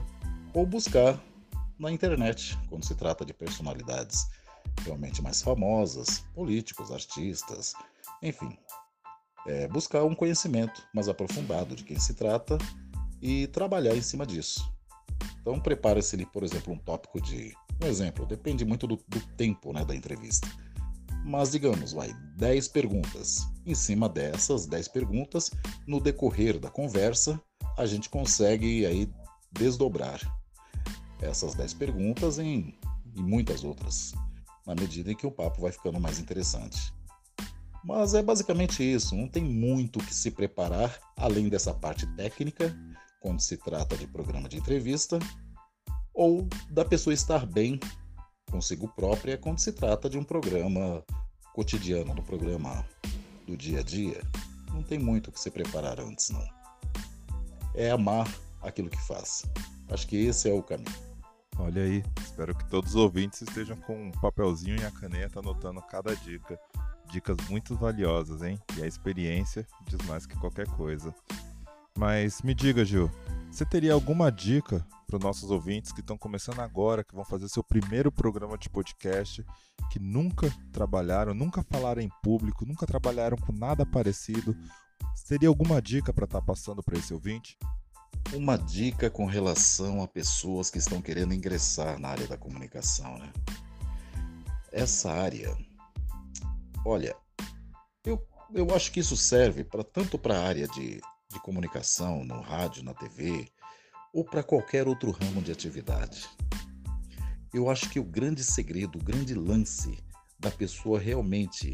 ou 0.54 0.64
buscar 0.64 1.20
na 1.76 1.90
internet, 1.90 2.56
quando 2.68 2.84
se 2.84 2.94
trata 2.94 3.24
de 3.24 3.34
personalidades 3.34 4.24
realmente 4.84 5.20
mais 5.20 5.42
famosas, 5.42 6.20
políticos, 6.32 6.92
artistas, 6.92 7.74
enfim. 8.22 8.56
É 9.44 9.66
buscar 9.66 10.04
um 10.04 10.14
conhecimento 10.14 10.80
mais 10.94 11.08
aprofundado 11.08 11.74
de 11.74 11.82
quem 11.82 11.98
se 11.98 12.14
trata 12.14 12.56
e 13.20 13.48
trabalhar 13.48 13.96
em 13.96 14.00
cima 14.00 14.24
disso. 14.24 14.72
Então 15.40 15.58
prepare-se, 15.58 16.24
por 16.26 16.44
exemplo, 16.44 16.72
um 16.72 16.78
tópico 16.78 17.20
de. 17.20 17.52
Um 17.82 17.86
exemplo, 17.86 18.24
depende 18.24 18.64
muito 18.64 18.86
do, 18.86 18.96
do 19.08 19.20
tempo 19.36 19.72
né, 19.72 19.84
da 19.84 19.94
entrevista 19.94 20.48
mas 21.24 21.50
digamos, 21.50 21.92
vai 21.92 22.12
10 22.36 22.68
perguntas. 22.68 23.48
Em 23.64 23.74
cima 23.74 24.08
dessas 24.08 24.66
10 24.66 24.88
perguntas, 24.88 25.50
no 25.86 25.98
decorrer 25.98 26.58
da 26.60 26.70
conversa, 26.70 27.40
a 27.78 27.86
gente 27.86 28.10
consegue 28.10 28.84
aí 28.84 29.10
desdobrar 29.50 30.20
essas 31.20 31.54
10 31.54 31.74
perguntas 31.74 32.38
em, 32.38 32.78
em 33.16 33.22
muitas 33.22 33.64
outras, 33.64 34.12
na 34.66 34.74
medida 34.74 35.10
em 35.10 35.16
que 35.16 35.26
o 35.26 35.30
papo 35.30 35.62
vai 35.62 35.72
ficando 35.72 35.98
mais 35.98 36.18
interessante. 36.18 36.92
Mas 37.82 38.14
é 38.14 38.22
basicamente 38.22 38.82
isso, 38.82 39.16
não 39.16 39.28
tem 39.28 39.44
muito 39.44 39.98
que 39.98 40.14
se 40.14 40.30
preparar 40.30 40.98
além 41.16 41.48
dessa 41.48 41.72
parte 41.72 42.06
técnica, 42.14 42.74
quando 43.20 43.40
se 43.40 43.56
trata 43.56 43.96
de 43.96 44.06
programa 44.06 44.48
de 44.48 44.58
entrevista, 44.58 45.18
ou 46.12 46.46
da 46.70 46.84
pessoa 46.84 47.12
estar 47.12 47.46
bem 47.46 47.80
consigo 48.54 48.86
própria 48.86 49.36
quando 49.36 49.58
se 49.58 49.72
trata 49.72 50.08
de 50.08 50.16
um 50.16 50.22
programa 50.22 51.02
cotidiano, 51.52 52.14
do 52.14 52.22
programa 52.22 52.86
do 53.48 53.56
dia 53.56 53.80
a 53.80 53.82
dia. 53.82 54.22
Não 54.72 54.80
tem 54.80 54.96
muito 54.96 55.28
o 55.28 55.32
que 55.32 55.40
se 55.40 55.50
preparar 55.50 55.98
antes, 55.98 56.30
não. 56.30 56.46
É 57.74 57.90
amar 57.90 58.32
aquilo 58.62 58.88
que 58.88 59.06
faz. 59.08 59.42
Acho 59.88 60.06
que 60.06 60.16
esse 60.26 60.48
é 60.48 60.54
o 60.54 60.62
caminho. 60.62 60.94
Olha 61.58 61.82
aí, 61.82 62.04
espero 62.22 62.54
que 62.54 62.64
todos 62.70 62.90
os 62.90 62.96
ouvintes 62.96 63.42
estejam 63.42 63.76
com 63.78 64.06
um 64.06 64.12
papelzinho 64.12 64.80
e 64.80 64.84
a 64.84 64.90
caneta 64.92 65.40
anotando 65.40 65.82
cada 65.82 66.14
dica. 66.14 66.56
Dicas 67.10 67.36
muito 67.50 67.74
valiosas, 67.74 68.40
hein? 68.42 68.56
E 68.78 68.84
a 68.84 68.86
experiência 68.86 69.66
diz 69.88 69.98
mais 70.06 70.26
que 70.26 70.38
qualquer 70.38 70.68
coisa. 70.68 71.12
Mas 71.98 72.40
me 72.42 72.54
diga, 72.54 72.84
Gil, 72.84 73.10
você 73.54 73.64
teria 73.64 73.92
alguma 73.92 74.32
dica 74.32 74.84
para 75.06 75.16
os 75.16 75.22
nossos 75.22 75.48
ouvintes 75.48 75.92
que 75.92 76.00
estão 76.00 76.18
começando 76.18 76.58
agora, 76.58 77.04
que 77.04 77.14
vão 77.14 77.24
fazer 77.24 77.48
seu 77.48 77.62
primeiro 77.62 78.10
programa 78.10 78.58
de 78.58 78.68
podcast, 78.68 79.46
que 79.92 80.00
nunca 80.00 80.52
trabalharam, 80.72 81.32
nunca 81.32 81.62
falaram 81.62 82.02
em 82.02 82.08
público, 82.20 82.66
nunca 82.66 82.84
trabalharam 82.84 83.36
com 83.36 83.52
nada 83.52 83.86
parecido? 83.86 84.56
Teria 85.28 85.48
alguma 85.48 85.80
dica 85.80 86.12
para 86.12 86.24
estar 86.24 86.40
tá 86.40 86.44
passando 86.44 86.82
para 86.82 86.98
esse 86.98 87.14
ouvinte? 87.14 87.56
Uma 88.32 88.56
dica 88.56 89.08
com 89.08 89.24
relação 89.24 90.02
a 90.02 90.08
pessoas 90.08 90.68
que 90.68 90.78
estão 90.78 91.00
querendo 91.00 91.32
ingressar 91.32 91.96
na 92.00 92.08
área 92.08 92.26
da 92.26 92.36
comunicação, 92.36 93.16
né? 93.18 93.32
Essa 94.72 95.12
área, 95.12 95.56
olha, 96.84 97.14
eu, 98.04 98.20
eu 98.52 98.74
acho 98.74 98.90
que 98.90 98.98
isso 98.98 99.16
serve 99.16 99.62
para 99.62 99.84
tanto 99.84 100.18
para 100.18 100.36
a 100.36 100.44
área 100.44 100.66
de 100.66 101.00
de 101.34 101.40
comunicação, 101.40 102.24
no 102.24 102.40
rádio, 102.40 102.84
na 102.84 102.94
TV 102.94 103.48
ou 104.12 104.24
para 104.24 104.44
qualquer 104.44 104.86
outro 104.86 105.10
ramo 105.10 105.42
de 105.42 105.50
atividade. 105.50 106.28
Eu 107.52 107.68
acho 107.68 107.90
que 107.90 107.98
o 107.98 108.04
grande 108.04 108.44
segredo, 108.44 108.98
o 108.98 109.04
grande 109.04 109.34
lance 109.34 109.98
da 110.38 110.50
pessoa 110.50 110.98
realmente 110.98 111.72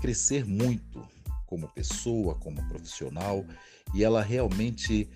crescer 0.00 0.44
muito 0.44 1.06
como 1.46 1.68
pessoa, 1.68 2.34
como 2.34 2.66
profissional 2.68 3.44
e 3.94 4.02
ela 4.02 4.22
realmente 4.22 5.08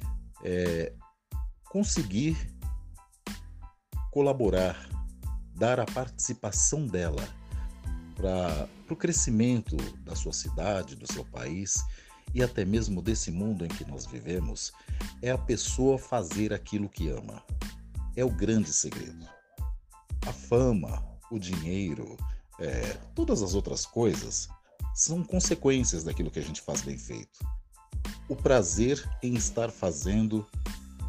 é, 0.44 0.92
conseguir 1.64 2.36
colaborar, 4.12 4.88
dar 5.56 5.80
a 5.80 5.86
participação 5.86 6.86
dela 6.86 7.22
para 8.14 8.68
o 8.88 8.96
crescimento 8.96 9.76
da 10.02 10.14
sua 10.14 10.32
cidade, 10.32 10.94
do 10.94 11.12
seu 11.12 11.24
país 11.24 11.82
e 12.34 12.42
até 12.42 12.64
mesmo 12.64 13.00
desse 13.00 13.30
mundo 13.30 13.64
em 13.64 13.68
que 13.68 13.84
nós 13.84 14.04
vivemos 14.04 14.72
é 15.22 15.30
a 15.30 15.38
pessoa 15.38 15.98
fazer 15.98 16.52
aquilo 16.52 16.88
que 16.88 17.08
ama. 17.08 17.42
É 18.16 18.24
o 18.24 18.30
grande 18.30 18.72
segredo. 18.72 19.26
A 20.26 20.32
fama, 20.32 21.04
o 21.30 21.38
dinheiro, 21.38 22.16
é, 22.58 22.96
todas 23.14 23.42
as 23.42 23.54
outras 23.54 23.86
coisas 23.86 24.48
são 24.94 25.22
consequências 25.22 26.04
daquilo 26.04 26.30
que 26.30 26.38
a 26.38 26.42
gente 26.42 26.60
faz 26.60 26.82
bem 26.82 26.98
feito. 26.98 27.38
O 28.28 28.34
prazer 28.34 29.08
em 29.22 29.34
estar 29.34 29.70
fazendo 29.70 30.46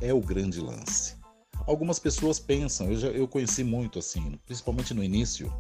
é 0.02 0.14
o 0.14 0.22
grande 0.22 0.60
lance. 0.60 1.16
Algumas 1.66 1.98
pessoas 1.98 2.40
pensam, 2.40 2.92
eu, 2.92 2.98
já, 2.98 3.08
eu 3.08 3.28
conheci 3.28 3.64
muito 3.64 3.98
assim, 3.98 4.40
principalmente 4.46 4.94
no 4.94 5.04
início, 5.04 5.52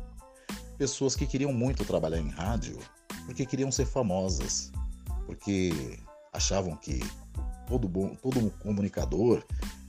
pessoas 0.77 1.15
que 1.15 1.25
queriam 1.25 1.53
muito 1.53 1.86
trabalhar 1.86 2.19
em 2.19 2.29
rádio 2.29 2.77
porque 3.25 3.45
queriam 3.45 3.72
ser 3.72 3.86
famosas, 3.86 4.72
porque 5.25 6.00
achavam 6.34 6.75
que 6.75 7.00
todo 7.67 7.88
bom, 7.88 8.15
todo 8.15 8.51
comunicador 8.62 9.44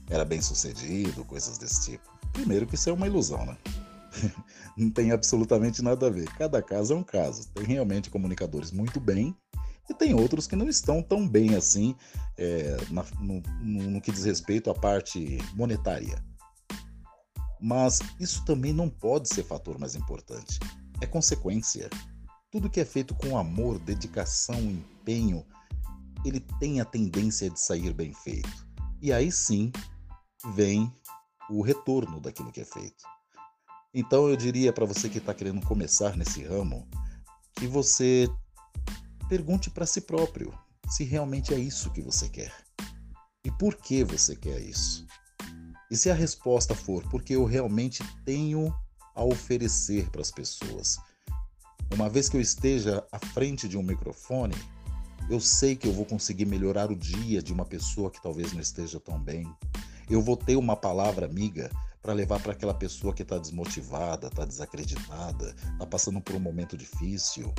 era 0.09 0.25
bem 0.25 0.41
sucedido, 0.41 1.25
coisas 1.25 1.57
desse 1.57 1.91
tipo. 1.91 2.17
Primeiro 2.33 2.65
que 2.65 2.75
isso 2.75 2.89
é 2.89 2.93
uma 2.93 3.07
ilusão, 3.07 3.45
né? 3.45 3.57
Não 4.77 4.89
tem 4.89 5.11
absolutamente 5.11 5.81
nada 5.81 6.07
a 6.07 6.09
ver. 6.09 6.27
Cada 6.37 6.61
caso 6.61 6.93
é 6.93 6.95
um 6.95 7.03
caso. 7.03 7.47
Tem 7.49 7.65
realmente 7.65 8.09
comunicadores 8.09 8.71
muito 8.71 8.99
bem 8.99 9.35
e 9.89 9.93
tem 9.93 10.13
outros 10.13 10.47
que 10.47 10.55
não 10.55 10.67
estão 10.67 11.01
tão 11.01 11.27
bem 11.27 11.55
assim 11.55 11.95
é, 12.37 12.77
na, 12.91 13.05
no, 13.21 13.41
no, 13.61 13.91
no 13.91 14.01
que 14.01 14.11
diz 14.11 14.25
respeito 14.25 14.69
à 14.69 14.75
parte 14.75 15.37
monetária. 15.55 16.21
Mas 17.59 17.99
isso 18.19 18.43
também 18.45 18.73
não 18.73 18.89
pode 18.89 19.29
ser 19.29 19.43
fator 19.43 19.79
mais 19.79 19.95
importante. 19.95 20.59
É 21.01 21.05
consequência. 21.07 21.89
Tudo 22.49 22.69
que 22.69 22.79
é 22.79 22.85
feito 22.85 23.13
com 23.13 23.37
amor, 23.37 23.77
dedicação, 23.79 24.59
empenho, 24.59 25.45
ele 26.23 26.39
tem 26.59 26.79
a 26.79 26.85
tendência 26.85 27.49
de 27.49 27.59
sair 27.59 27.93
bem 27.93 28.13
feito. 28.13 28.67
E 29.01 29.11
aí 29.11 29.31
sim 29.31 29.71
vem 30.53 30.91
o 31.49 31.61
retorno 31.61 32.21
daquilo 32.21 32.51
que 32.51 32.61
é 32.61 32.65
feito. 32.65 33.03
Então 33.93 34.29
eu 34.29 34.37
diria 34.37 34.71
para 34.71 34.85
você 34.85 35.09
que 35.09 35.17
está 35.17 35.33
querendo 35.33 35.65
começar 35.65 36.15
nesse 36.15 36.43
ramo 36.43 36.87
que 37.55 37.67
você 37.67 38.29
pergunte 39.27 39.69
para 39.69 39.85
si 39.85 40.01
próprio 40.01 40.53
se 40.87 41.03
realmente 41.03 41.53
é 41.53 41.59
isso 41.59 41.91
que 41.91 42.01
você 42.01 42.29
quer 42.29 42.53
e 43.43 43.51
por 43.51 43.75
que 43.75 44.03
você 44.03 44.35
quer 44.35 44.61
isso. 44.61 45.05
E 45.91 45.97
se 45.97 46.09
a 46.09 46.13
resposta 46.13 46.75
for 46.75 47.03
porque 47.09 47.35
eu 47.35 47.43
realmente 47.43 48.03
tenho 48.23 48.73
a 49.15 49.23
oferecer 49.23 50.09
para 50.11 50.21
as 50.21 50.31
pessoas, 50.31 50.97
uma 51.93 52.09
vez 52.09 52.29
que 52.29 52.37
eu 52.37 52.41
esteja 52.41 53.03
à 53.11 53.19
frente 53.19 53.67
de 53.67 53.77
um 53.77 53.83
microfone, 53.83 54.55
eu 55.29 55.39
sei 55.39 55.75
que 55.75 55.87
eu 55.87 55.93
vou 55.93 56.05
conseguir 56.05 56.45
melhorar 56.45 56.91
o 56.91 56.95
dia 56.95 57.41
de 57.41 57.51
uma 57.51 57.65
pessoa 57.65 58.09
que 58.09 58.21
talvez 58.21 58.53
não 58.53 58.61
esteja 58.61 58.99
tão 58.99 59.19
bem. 59.19 59.45
Eu 60.09 60.21
vou 60.21 60.37
ter 60.37 60.55
uma 60.55 60.75
palavra 60.75 61.25
amiga 61.25 61.69
para 62.01 62.13
levar 62.13 62.41
para 62.41 62.53
aquela 62.53 62.73
pessoa 62.73 63.13
que 63.13 63.23
está 63.23 63.37
desmotivada, 63.37 64.27
está 64.27 64.45
desacreditada, 64.45 65.53
está 65.73 65.85
passando 65.85 66.21
por 66.21 66.35
um 66.35 66.39
momento 66.39 66.77
difícil, 66.77 67.53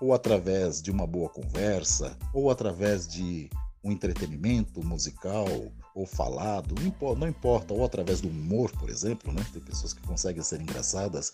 ou 0.00 0.14
através 0.14 0.80
de 0.80 0.90
uma 0.90 1.06
boa 1.06 1.28
conversa, 1.28 2.16
ou 2.32 2.50
através 2.50 3.06
de 3.06 3.50
um 3.82 3.92
entretenimento 3.92 4.82
musical 4.82 5.46
ou 5.94 6.06
falado, 6.06 6.74
não 7.18 7.28
importa, 7.28 7.74
ou 7.74 7.84
através 7.84 8.20
do 8.20 8.28
humor, 8.28 8.72
por 8.72 8.88
exemplo, 8.88 9.32
né? 9.32 9.44
Tem 9.52 9.60
pessoas 9.60 9.92
que 9.92 10.00
conseguem 10.00 10.42
ser 10.42 10.60
engraçadas 10.60 11.30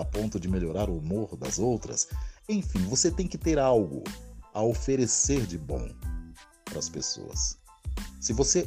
a 0.00 0.04
ponto 0.04 0.40
de 0.40 0.48
melhorar 0.48 0.88
o 0.88 0.98
humor 0.98 1.36
das 1.36 1.58
outras. 1.58 2.08
Enfim, 2.48 2.80
você 2.86 3.10
tem 3.10 3.26
que 3.26 3.38
ter 3.38 3.58
algo 3.58 4.02
a 4.52 4.62
oferecer 4.62 5.46
de 5.46 5.58
bom 5.58 5.88
para 6.64 6.78
as 6.78 6.88
pessoas. 6.88 7.58
Se 8.20 8.32
você 8.32 8.66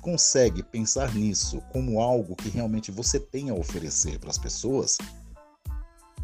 consegue 0.00 0.62
pensar 0.62 1.14
nisso 1.14 1.60
como 1.72 2.00
algo 2.00 2.34
que 2.34 2.48
realmente 2.48 2.90
você 2.90 3.20
tem 3.20 3.50
a 3.50 3.54
oferecer 3.54 4.18
para 4.18 4.30
as 4.30 4.38
pessoas 4.38 4.98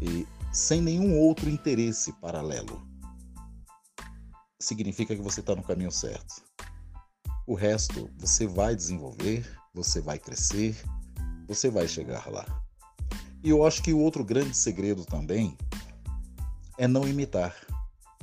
e 0.01 0.27
sem 0.51 0.81
nenhum 0.81 1.17
outro 1.19 1.49
interesse 1.49 2.11
paralelo, 2.13 2.85
significa 4.59 5.15
que 5.15 5.21
você 5.21 5.39
está 5.39 5.55
no 5.55 5.63
caminho 5.63 5.91
certo. 5.91 6.43
O 7.45 7.53
resto 7.53 8.09
você 8.17 8.45
vai 8.47 8.75
desenvolver, 8.75 9.45
você 9.73 10.01
vai 10.01 10.19
crescer, 10.19 10.75
você 11.47 11.69
vai 11.69 11.87
chegar 11.87 12.29
lá. 12.29 12.66
E 13.43 13.49
eu 13.49 13.65
acho 13.65 13.83
que 13.83 13.93
o 13.93 13.99
outro 13.99 14.23
grande 14.23 14.55
segredo 14.55 15.05
também 15.05 15.57
é 16.77 16.87
não 16.87 17.07
imitar, 17.07 17.55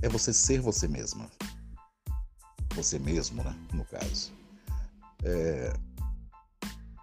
é 0.02 0.08
você 0.08 0.32
ser 0.32 0.60
você 0.60 0.86
mesma. 0.86 1.30
Você 2.74 2.98
mesmo, 2.98 3.42
né? 3.42 3.56
No 3.72 3.84
caso. 3.84 4.32
É... 5.24 5.72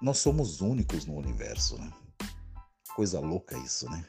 Nós 0.01 0.17
somos 0.17 0.61
únicos 0.61 1.05
no 1.05 1.15
universo, 1.15 1.77
né? 1.77 1.91
Coisa 2.95 3.19
louca 3.19 3.57
isso, 3.59 3.89
né? 3.89 4.05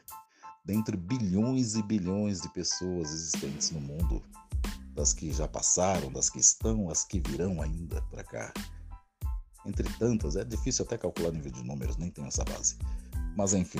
Dentre 0.65 0.97
bilhões 0.97 1.75
e 1.75 1.83
bilhões 1.83 2.41
de 2.41 2.49
pessoas 2.49 3.11
existentes 3.11 3.71
no 3.71 3.79
mundo, 3.79 4.23
das 4.93 5.13
que 5.13 5.31
já 5.31 5.47
passaram, 5.47 6.11
das 6.11 6.29
que 6.29 6.39
estão, 6.39 6.89
as 6.89 7.03
que 7.03 7.19
virão 7.19 7.61
ainda 7.61 8.01
para 8.03 8.23
cá. 8.23 8.53
Entre 9.65 9.89
tantas, 9.97 10.35
é 10.35 10.43
difícil 10.43 10.85
até 10.85 10.97
calcular 10.97 11.31
nível 11.31 11.51
de 11.51 11.63
números, 11.63 11.97
nem 11.97 12.11
tenho 12.11 12.27
essa 12.27 12.43
base. 12.43 12.77
Mas 13.35 13.53
enfim, 13.53 13.79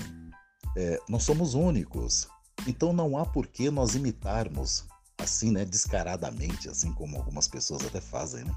é, 0.76 1.00
nós 1.08 1.24
somos 1.24 1.54
únicos. 1.54 2.28
Então 2.68 2.94
não 2.94 3.18
há 3.18 3.26
por 3.26 3.48
que 3.48 3.70
nós 3.70 3.96
imitarmos 3.96 4.86
assim, 5.18 5.52
né, 5.52 5.64
descaradamente, 5.64 6.70
assim 6.70 6.92
como 6.94 7.18
algumas 7.18 7.48
pessoas 7.48 7.86
até 7.86 8.02
fazem, 8.02 8.44
né? 8.44 8.56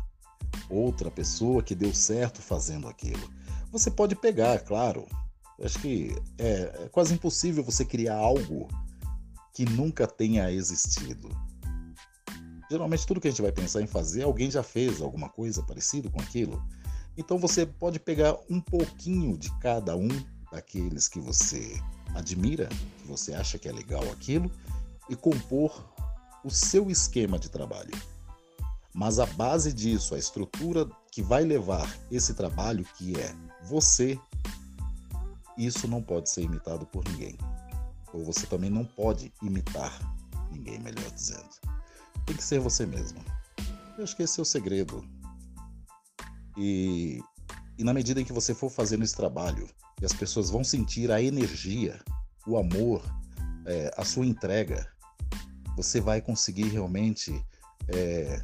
Outra 0.68 1.10
pessoa 1.10 1.62
que 1.62 1.74
deu 1.74 1.94
certo 1.94 2.40
fazendo 2.42 2.88
aquilo. 2.88 3.30
Você 3.70 3.90
pode 3.90 4.16
pegar, 4.16 4.58
claro. 4.60 5.06
Acho 5.62 5.78
que 5.78 6.14
é, 6.38 6.84
é 6.84 6.88
quase 6.90 7.14
impossível 7.14 7.62
você 7.62 7.84
criar 7.84 8.16
algo 8.16 8.68
que 9.54 9.64
nunca 9.64 10.06
tenha 10.06 10.50
existido. 10.50 11.28
Geralmente 12.70 13.06
tudo 13.06 13.20
que 13.20 13.28
a 13.28 13.30
gente 13.30 13.42
vai 13.42 13.52
pensar 13.52 13.80
em 13.80 13.86
fazer, 13.86 14.24
alguém 14.24 14.50
já 14.50 14.62
fez 14.62 15.00
alguma 15.00 15.28
coisa 15.28 15.62
parecido 15.62 16.10
com 16.10 16.20
aquilo. 16.20 16.62
Então 17.16 17.38
você 17.38 17.64
pode 17.64 17.98
pegar 17.98 18.36
um 18.50 18.60
pouquinho 18.60 19.38
de 19.38 19.50
cada 19.60 19.96
um 19.96 20.08
daqueles 20.56 21.06
que 21.06 21.20
você 21.20 21.78
admira, 22.14 22.66
que 22.66 23.06
você 23.06 23.34
acha 23.34 23.58
que 23.58 23.68
é 23.68 23.72
legal 23.72 24.02
aquilo, 24.10 24.50
e 25.08 25.14
compor 25.14 25.84
o 26.42 26.50
seu 26.50 26.90
esquema 26.90 27.38
de 27.38 27.50
trabalho. 27.50 27.92
Mas 28.94 29.18
a 29.18 29.26
base 29.26 29.70
disso, 29.70 30.14
a 30.14 30.18
estrutura 30.18 30.88
que 31.12 31.20
vai 31.20 31.44
levar 31.44 31.94
esse 32.10 32.32
trabalho, 32.32 32.86
que 32.96 33.14
é 33.20 33.34
você, 33.64 34.18
isso 35.58 35.86
não 35.86 36.02
pode 36.02 36.30
ser 36.30 36.42
imitado 36.42 36.86
por 36.86 37.04
ninguém. 37.04 37.36
Ou 38.14 38.24
você 38.24 38.46
também 38.46 38.70
não 38.70 38.84
pode 38.84 39.30
imitar 39.42 39.92
ninguém, 40.50 40.78
melhor 40.78 41.10
dizendo. 41.10 41.50
Tem 42.24 42.34
que 42.34 42.42
ser 42.42 42.60
você 42.60 42.86
mesmo. 42.86 43.22
Eu 43.98 44.04
acho 44.04 44.16
que 44.16 44.22
esse 44.22 44.40
é 44.40 44.42
o 44.42 44.46
segredo. 44.46 45.06
E, 46.56 47.20
e 47.76 47.84
na 47.84 47.92
medida 47.92 48.22
em 48.22 48.24
que 48.24 48.32
você 48.32 48.54
for 48.54 48.70
fazendo 48.70 49.04
esse 49.04 49.14
trabalho, 49.14 49.68
e 50.00 50.04
as 50.04 50.12
pessoas 50.12 50.50
vão 50.50 50.62
sentir 50.62 51.10
a 51.10 51.22
energia, 51.22 52.00
o 52.46 52.56
amor, 52.58 53.02
é, 53.64 53.90
a 53.96 54.04
sua 54.04 54.26
entrega, 54.26 54.86
você 55.76 56.00
vai 56.00 56.20
conseguir 56.20 56.68
realmente 56.68 57.44
é, 57.88 58.42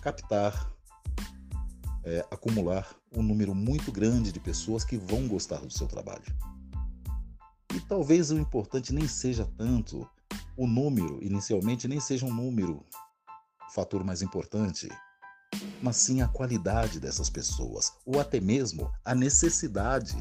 captar, 0.00 0.72
é, 2.04 2.20
acumular 2.30 2.86
um 3.12 3.22
número 3.22 3.54
muito 3.54 3.90
grande 3.90 4.32
de 4.32 4.40
pessoas 4.40 4.84
que 4.84 4.96
vão 4.96 5.26
gostar 5.26 5.58
do 5.58 5.72
seu 5.72 5.86
trabalho. 5.86 6.24
E 7.74 7.80
talvez 7.80 8.30
o 8.30 8.38
importante 8.38 8.92
nem 8.92 9.06
seja 9.06 9.46
tanto 9.56 10.08
o 10.56 10.66
número, 10.66 11.22
inicialmente, 11.22 11.88
nem 11.88 12.00
seja 12.00 12.26
um 12.26 12.34
número 12.34 12.84
o 13.68 13.72
fator 13.72 14.02
mais 14.02 14.20
importante, 14.20 14.88
mas 15.80 15.96
sim 15.96 16.22
a 16.22 16.28
qualidade 16.28 16.98
dessas 16.98 17.30
pessoas, 17.30 17.92
ou 18.04 18.20
até 18.20 18.40
mesmo 18.40 18.90
a 19.04 19.14
necessidade 19.14 20.16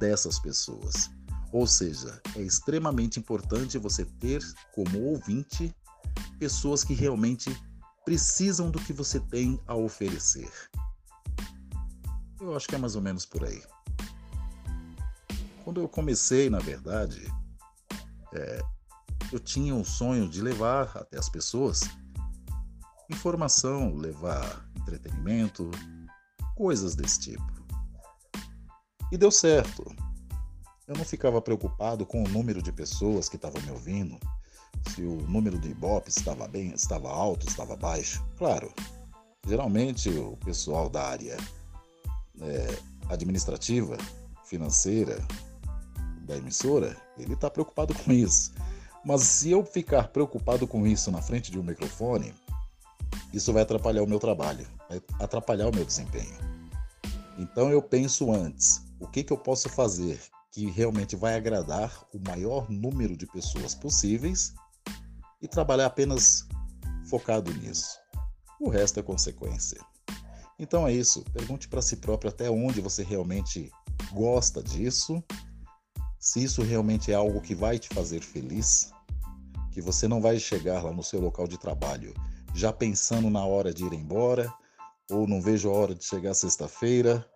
dessas 0.00 0.38
pessoas. 0.38 1.10
Ou 1.52 1.66
seja, 1.66 2.20
é 2.34 2.40
extremamente 2.40 3.20
importante 3.20 3.76
você 3.76 4.04
ter 4.04 4.42
como 4.74 5.00
ouvinte 5.02 5.74
pessoas 6.38 6.82
que 6.82 6.94
realmente 6.94 7.54
precisam 8.04 8.70
do 8.70 8.80
que 8.80 8.92
você 8.92 9.20
tem 9.20 9.60
a 9.66 9.74
oferecer. 9.74 10.50
Eu 12.40 12.56
acho 12.56 12.66
que 12.66 12.74
é 12.74 12.78
mais 12.78 12.96
ou 12.96 13.02
menos 13.02 13.26
por 13.26 13.44
aí. 13.44 13.62
Quando 15.62 15.80
eu 15.80 15.88
comecei, 15.88 16.48
na 16.48 16.58
verdade, 16.58 17.22
é, 18.32 18.62
eu 19.30 19.38
tinha 19.38 19.74
um 19.74 19.84
sonho 19.84 20.28
de 20.28 20.40
levar 20.40 20.96
até 20.96 21.18
as 21.18 21.28
pessoas 21.28 21.82
informação, 23.10 23.94
levar 23.96 24.64
entretenimento, 24.76 25.70
coisas 26.56 26.94
desse 26.94 27.18
tipo. 27.20 27.59
E 29.10 29.18
deu 29.18 29.30
certo. 29.30 29.84
Eu 30.86 30.96
não 30.96 31.04
ficava 31.04 31.40
preocupado 31.40 32.04
com 32.04 32.22
o 32.22 32.28
número 32.28 32.62
de 32.62 32.72
pessoas 32.72 33.28
que 33.28 33.36
estavam 33.36 33.60
me 33.62 33.70
ouvindo, 33.70 34.18
se 34.88 35.02
o 35.02 35.22
número 35.28 35.58
de 35.58 35.70
ibope 35.70 36.08
estava 36.08 36.48
bem, 36.48 36.72
estava 36.72 37.10
alto, 37.10 37.46
estava 37.46 37.76
baixo. 37.76 38.24
Claro, 38.36 38.72
geralmente 39.46 40.08
o 40.10 40.36
pessoal 40.44 40.88
da 40.88 41.06
área 41.06 41.36
é, 42.40 42.78
administrativa, 43.08 43.96
financeira 44.44 45.24
da 46.22 46.36
emissora, 46.36 46.96
ele 47.18 47.34
está 47.34 47.50
preocupado 47.50 47.94
com 47.94 48.12
isso. 48.12 48.52
Mas 49.04 49.22
se 49.22 49.50
eu 49.50 49.64
ficar 49.64 50.08
preocupado 50.08 50.66
com 50.66 50.86
isso 50.86 51.10
na 51.10 51.22
frente 51.22 51.50
de 51.50 51.58
um 51.58 51.62
microfone, 51.62 52.34
isso 53.32 53.52
vai 53.52 53.62
atrapalhar 53.62 54.02
o 54.02 54.06
meu 54.06 54.18
trabalho, 54.18 54.66
vai 54.88 55.00
atrapalhar 55.18 55.68
o 55.68 55.74
meu 55.74 55.84
desempenho. 55.84 56.36
Então 57.38 57.70
eu 57.70 57.80
penso 57.80 58.32
antes, 58.32 58.82
o 59.00 59.08
que, 59.08 59.24
que 59.24 59.32
eu 59.32 59.38
posso 59.38 59.68
fazer 59.68 60.20
que 60.52 60.70
realmente 60.70 61.16
vai 61.16 61.34
agradar 61.34 62.06
o 62.12 62.18
maior 62.28 62.68
número 62.70 63.16
de 63.16 63.26
pessoas 63.26 63.74
possíveis 63.74 64.52
e 65.40 65.48
trabalhar 65.48 65.86
apenas 65.86 66.46
focado 67.08 67.52
nisso. 67.54 67.98
O 68.60 68.68
resto 68.68 69.00
é 69.00 69.02
consequência. 69.02 69.80
Então 70.58 70.86
é 70.86 70.92
isso. 70.92 71.24
Pergunte 71.32 71.68
para 71.68 71.80
si 71.80 71.96
próprio 71.96 72.28
até 72.30 72.50
onde 72.50 72.80
você 72.80 73.02
realmente 73.02 73.70
gosta 74.12 74.62
disso 74.62 75.22
se 76.18 76.44
isso 76.44 76.62
realmente 76.62 77.10
é 77.10 77.14
algo 77.14 77.40
que 77.40 77.54
vai 77.54 77.78
te 77.78 77.88
fazer 77.94 78.20
feliz, 78.20 78.92
que 79.72 79.80
você 79.80 80.06
não 80.06 80.20
vai 80.20 80.38
chegar 80.38 80.82
lá 80.82 80.92
no 80.92 81.02
seu 81.02 81.18
local 81.18 81.48
de 81.48 81.58
trabalho 81.58 82.12
já 82.54 82.72
pensando 82.72 83.30
na 83.30 83.44
hora 83.44 83.72
de 83.72 83.84
ir 83.84 83.92
embora, 83.92 84.52
ou 85.10 85.26
não 85.26 85.40
vejo 85.40 85.70
a 85.70 85.72
hora 85.72 85.94
de 85.94 86.04
chegar 86.04 86.34
sexta-feira, 86.34 87.26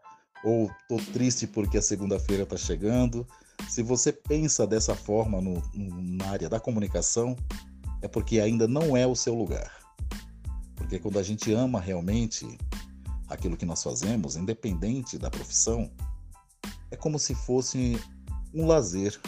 ou 0.45 0.71
tô 0.89 0.97
triste 1.13 1.47
porque 1.47 1.79
a 1.79 1.83
segunda-feira 1.83 2.43
está 2.43 2.57
chegando. 2.57 3.27
Se 3.69 3.83
você 3.83 4.13
pensa 4.13 4.67
dessa 4.67 4.95
forma 4.95 5.41
no, 5.41 5.63
na 5.75 6.27
área 6.29 6.49
da 6.49 6.61
comunicação, 6.61 7.35
é 8.03 8.07
porque 8.07 8.39
ainda 8.39 8.69
não 8.69 8.95
é 8.97 9.07
o 9.07 9.17
seu 9.17 9.35
lugar. 9.35 9.73
Porque 10.77 10.99
quando 10.99 11.19
a 11.19 11.23
gente 11.23 11.53
ama 11.53 11.81
realmente 11.81 12.47
aquilo 13.29 13.57
que 13.57 13.65
nós 13.65 13.83
fazemos, 13.83 14.37
independente 14.37 15.19
da 15.19 15.31
profissão, 15.31 15.91
é 16.91 16.97
como 16.97 17.19
se 17.19 17.35
fosse 17.35 17.99
um 18.53 18.67
lazer. 18.67 19.19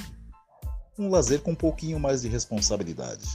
Um 0.98 1.08
lazer 1.08 1.40
com 1.40 1.52
um 1.52 1.56
pouquinho 1.56 1.98
mais 1.98 2.22
de 2.22 2.28
responsabilidade. 2.28 3.26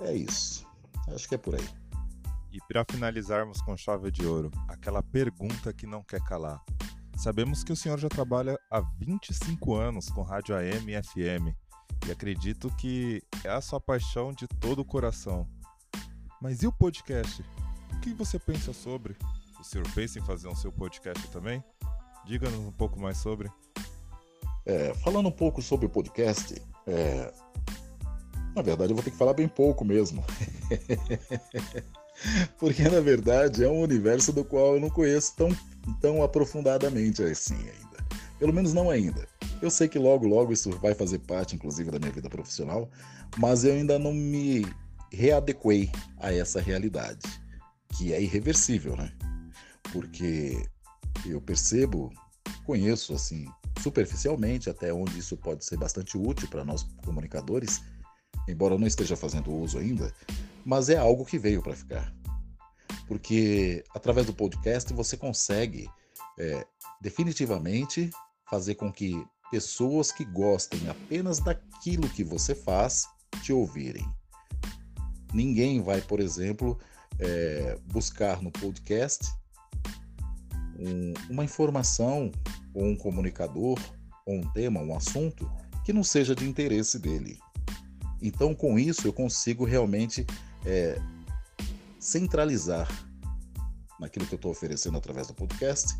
É 0.00 0.12
isso. 0.12 0.66
Acho 1.08 1.28
que 1.28 1.36
é 1.36 1.38
por 1.38 1.54
aí. 1.54 1.85
E 2.56 2.58
para 2.66 2.86
finalizarmos 2.90 3.60
com 3.60 3.76
chave 3.76 4.10
de 4.10 4.24
ouro, 4.24 4.50
aquela 4.66 5.02
pergunta 5.02 5.74
que 5.74 5.86
não 5.86 6.02
quer 6.02 6.22
calar. 6.22 6.64
Sabemos 7.14 7.62
que 7.62 7.70
o 7.70 7.76
senhor 7.76 7.98
já 7.98 8.08
trabalha 8.08 8.58
há 8.70 8.80
25 8.80 9.74
anos 9.74 10.08
com 10.08 10.22
rádio 10.22 10.56
AM 10.56 10.90
e 10.90 11.02
FM, 11.02 11.54
e 12.06 12.10
acredito 12.10 12.74
que 12.76 13.22
é 13.44 13.50
a 13.50 13.60
sua 13.60 13.78
paixão 13.78 14.32
de 14.32 14.48
todo 14.48 14.78
o 14.78 14.86
coração. 14.86 15.46
Mas 16.40 16.62
e 16.62 16.66
o 16.66 16.72
podcast? 16.72 17.44
O 17.92 18.00
que 18.00 18.14
você 18.14 18.38
pensa 18.38 18.72
sobre? 18.72 19.14
O 19.60 19.64
senhor 19.64 19.86
pensa 19.94 20.18
em 20.18 20.22
fazer 20.22 20.48
um 20.48 20.56
seu 20.56 20.72
podcast 20.72 21.28
também? 21.28 21.62
Diga-nos 22.24 22.60
um 22.60 22.72
pouco 22.72 22.98
mais 22.98 23.18
sobre. 23.18 23.52
É, 24.64 24.94
falando 24.94 25.28
um 25.28 25.32
pouco 25.32 25.60
sobre 25.60 25.84
o 25.84 25.90
podcast, 25.90 26.54
é... 26.86 27.34
na 28.54 28.62
verdade 28.62 28.92
eu 28.92 28.96
vou 28.96 29.04
ter 29.04 29.10
que 29.10 29.18
falar 29.18 29.34
bem 29.34 29.46
pouco 29.46 29.84
mesmo. 29.84 30.24
Porque 32.58 32.82
na 32.88 33.00
verdade 33.00 33.64
é 33.64 33.68
um 33.68 33.80
universo 33.80 34.32
do 34.32 34.44
qual 34.44 34.74
eu 34.74 34.80
não 34.80 34.90
conheço 34.90 35.34
tão, 35.36 35.48
tão 36.00 36.22
aprofundadamente 36.22 37.22
assim 37.22 37.54
ainda. 37.54 38.06
Pelo 38.38 38.52
menos 38.52 38.72
não 38.72 38.90
ainda. 38.90 39.26
Eu 39.62 39.70
sei 39.70 39.88
que 39.88 39.98
logo, 39.98 40.26
logo 40.26 40.52
isso 40.52 40.70
vai 40.78 40.94
fazer 40.94 41.18
parte, 41.20 41.54
inclusive, 41.54 41.90
da 41.90 41.98
minha 41.98 42.12
vida 42.12 42.28
profissional, 42.28 42.90
mas 43.38 43.64
eu 43.64 43.72
ainda 43.72 43.98
não 43.98 44.12
me 44.12 44.66
readequei 45.10 45.90
a 46.18 46.32
essa 46.32 46.60
realidade, 46.60 47.26
que 47.96 48.12
é 48.12 48.20
irreversível, 48.20 48.96
né? 48.96 49.10
Porque 49.92 50.62
eu 51.24 51.40
percebo, 51.40 52.12
conheço 52.64 53.14
assim 53.14 53.46
superficialmente 53.82 54.68
até 54.68 54.92
onde 54.92 55.18
isso 55.18 55.36
pode 55.36 55.64
ser 55.64 55.76
bastante 55.76 56.18
útil 56.18 56.48
para 56.48 56.64
nós 56.64 56.82
comunicadores, 57.04 57.82
embora 58.48 58.74
eu 58.74 58.78
não 58.78 58.86
esteja 58.86 59.16
fazendo 59.16 59.52
uso 59.52 59.78
ainda, 59.78 60.12
mas 60.64 60.88
é 60.88 60.96
algo 60.96 61.24
que 61.24 61.38
veio 61.38 61.62
para 61.62 61.74
ficar. 61.74 62.12
Porque 63.06 63.84
através 63.94 64.26
do 64.26 64.34
podcast 64.34 64.92
você 64.92 65.16
consegue 65.16 65.88
é, 66.38 66.66
definitivamente 67.00 68.10
fazer 68.48 68.74
com 68.74 68.92
que 68.92 69.24
pessoas 69.50 70.10
que 70.10 70.24
gostem 70.24 70.88
apenas 70.88 71.38
daquilo 71.38 72.08
que 72.08 72.24
você 72.24 72.54
faz 72.54 73.06
te 73.42 73.52
ouvirem. 73.52 74.06
Ninguém 75.32 75.82
vai, 75.82 76.00
por 76.00 76.20
exemplo, 76.20 76.78
é, 77.18 77.78
buscar 77.86 78.42
no 78.42 78.50
podcast 78.50 79.26
um, 80.78 81.14
uma 81.30 81.44
informação 81.44 82.30
ou 82.74 82.84
um 82.84 82.96
comunicador 82.96 83.78
ou 84.26 84.36
um 84.36 84.50
tema, 84.52 84.80
um 84.80 84.94
assunto 84.94 85.50
que 85.84 85.92
não 85.92 86.02
seja 86.02 86.34
de 86.34 86.48
interesse 86.48 86.98
dele. 86.98 87.38
Então, 88.20 88.54
com 88.54 88.78
isso, 88.78 89.06
eu 89.06 89.12
consigo 89.12 89.64
realmente 89.64 90.26
é, 90.64 91.00
centralizar 91.98 92.88
naquilo 93.98 94.26
que 94.26 94.34
eu 94.34 94.36
estou 94.36 94.50
oferecendo 94.50 94.96
através 94.96 95.26
do 95.26 95.34
podcast 95.34 95.96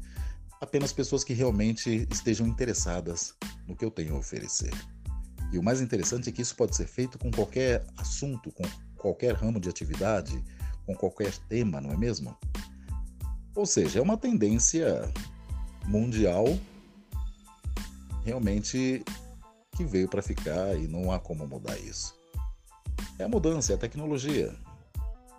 apenas 0.61 0.93
pessoas 0.93 1.23
que 1.23 1.35
realmente 1.35 2.07
estejam 2.11 2.47
interessadas 2.47 3.35
no 3.67 3.77
que 3.77 3.85
eu 3.85 3.91
tenho 3.91 4.15
a 4.15 4.19
oferecer. 4.19 4.73
E 5.53 5.59
o 5.59 5.63
mais 5.63 5.81
interessante 5.81 6.29
é 6.29 6.33
que 6.33 6.43
isso 6.43 6.57
pode 6.57 6.75
ser 6.75 6.87
feito 6.87 7.19
com 7.19 7.31
qualquer 7.31 7.85
assunto, 7.97 8.51
com 8.53 8.65
qualquer 8.97 9.35
ramo 9.35 9.61
de 9.61 9.69
atividade, 9.69 10.43
com 10.85 10.95
qualquer 10.95 11.33
tema, 11.49 11.81
não 11.81 11.91
é 11.91 11.97
mesmo? 11.97 12.37
Ou 13.55 13.67
seja, 13.67 13.99
é 13.99 14.03
uma 14.03 14.17
tendência 14.17 15.11
mundial 15.87 16.47
realmente 18.25 19.05
que 19.77 19.85
veio 19.85 20.09
para 20.09 20.23
ficar 20.23 20.75
e 20.77 20.89
não 20.89 21.13
há 21.13 21.19
como 21.19 21.47
mudar 21.47 21.79
isso. 21.79 22.15
É 23.19 23.25
a 23.25 23.29
mudança, 23.29 23.73
é 23.73 23.75
a 23.77 23.79
tecnologia. 23.79 24.57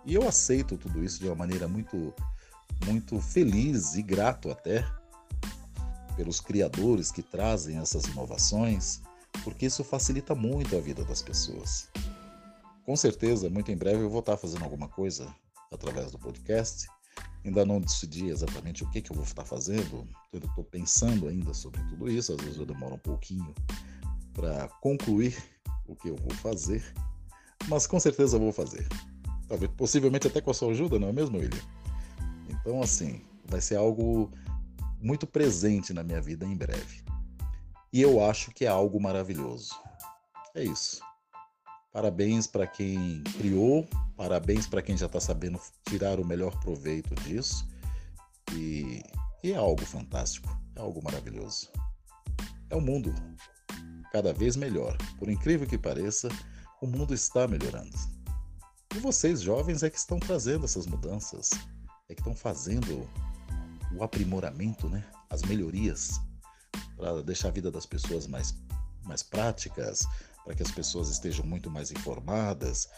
E 0.06 0.14
eu 0.14 0.26
aceito 0.26 0.78
tudo 0.78 1.02
isso 1.02 1.18
de 1.18 1.26
uma 1.26 1.34
maneira 1.34 1.66
muito 1.66 2.14
muito 2.86 3.20
feliz 3.20 3.96
e 3.96 4.02
grato 4.02 4.50
até 4.50 4.86
pelos 6.16 6.40
criadores 6.40 7.10
que 7.10 7.22
trazem 7.22 7.78
essas 7.78 8.04
inovações, 8.04 9.00
porque 9.42 9.66
isso 9.66 9.82
facilita 9.82 10.34
muito 10.34 10.76
a 10.76 10.80
vida 10.80 11.04
das 11.04 11.20
pessoas. 11.20 11.88
Com 12.84 12.96
certeza, 12.96 13.50
muito 13.50 13.70
em 13.72 13.76
breve 13.76 14.02
eu 14.02 14.10
vou 14.10 14.20
estar 14.20 14.36
fazendo 14.36 14.62
alguma 14.62 14.88
coisa 14.88 15.32
através 15.72 16.12
do 16.12 16.18
podcast. 16.18 16.88
Ainda 17.44 17.64
não 17.64 17.80
decidi 17.80 18.28
exatamente 18.28 18.84
o 18.84 18.90
que, 18.90 19.00
que 19.00 19.10
eu 19.10 19.16
vou 19.16 19.24
estar 19.24 19.44
fazendo, 19.44 20.08
estou 20.32 20.64
pensando 20.64 21.28
ainda 21.28 21.52
sobre 21.52 21.82
tudo 21.84 22.10
isso. 22.10 22.32
Às 22.32 22.40
vezes 22.40 22.58
eu 22.58 22.66
demoro 22.66 22.94
um 22.94 22.98
pouquinho 22.98 23.54
para 24.38 24.68
concluir 24.80 25.36
o 25.84 25.96
que 25.96 26.08
eu 26.08 26.16
vou 26.16 26.30
fazer, 26.36 26.94
mas 27.66 27.88
com 27.88 27.98
certeza 27.98 28.38
vou 28.38 28.52
fazer. 28.52 28.86
Talvez, 29.48 29.72
possivelmente 29.76 30.28
até 30.28 30.40
com 30.40 30.52
a 30.52 30.54
sua 30.54 30.70
ajuda, 30.70 30.96
não 30.96 31.08
é 31.08 31.12
mesmo, 31.12 31.38
William? 31.38 31.60
Então, 32.48 32.80
assim, 32.80 33.20
vai 33.44 33.60
ser 33.60 33.74
algo 33.74 34.30
muito 35.00 35.26
presente 35.26 35.92
na 35.92 36.04
minha 36.04 36.20
vida 36.20 36.46
em 36.46 36.54
breve. 36.54 37.02
E 37.92 38.00
eu 38.00 38.24
acho 38.24 38.52
que 38.52 38.64
é 38.64 38.68
algo 38.68 39.00
maravilhoso. 39.00 39.74
É 40.54 40.62
isso. 40.62 41.00
Parabéns 41.92 42.46
para 42.46 42.66
quem 42.66 43.24
criou, 43.38 43.88
parabéns 44.16 44.68
para 44.68 44.82
quem 44.82 44.96
já 44.96 45.06
está 45.06 45.18
sabendo 45.18 45.58
tirar 45.88 46.20
o 46.20 46.24
melhor 46.24 46.56
proveito 46.60 47.12
disso. 47.24 47.66
E, 48.52 49.02
e 49.42 49.50
é 49.50 49.56
algo 49.56 49.84
fantástico, 49.84 50.48
é 50.76 50.80
algo 50.80 51.02
maravilhoso. 51.02 51.72
É 52.70 52.76
o 52.76 52.80
mundo 52.80 53.12
cada 54.12 54.32
vez 54.32 54.56
melhor. 54.56 54.96
Por 55.18 55.28
incrível 55.28 55.66
que 55.66 55.78
pareça, 55.78 56.28
o 56.80 56.86
mundo 56.86 57.14
está 57.14 57.46
melhorando. 57.46 57.96
E 58.94 58.98
vocês, 58.98 59.40
jovens, 59.40 59.82
é 59.82 59.90
que 59.90 59.98
estão 59.98 60.18
trazendo 60.18 60.64
essas 60.64 60.86
mudanças, 60.86 61.50
é 62.08 62.14
que 62.14 62.20
estão 62.20 62.34
fazendo 62.34 63.08
o 63.94 64.02
aprimoramento, 64.02 64.88
né? 64.88 65.04
as 65.30 65.42
melhorias, 65.42 66.20
para 66.96 67.22
deixar 67.22 67.48
a 67.48 67.52
vida 67.52 67.70
das 67.70 67.86
pessoas 67.86 68.26
mais, 68.26 68.54
mais 69.04 69.22
práticas, 69.22 70.06
para 70.44 70.54
que 70.54 70.62
as 70.62 70.70
pessoas 70.70 71.10
estejam 71.10 71.44
muito 71.44 71.70
mais 71.70 71.90
informadas, 71.90 72.88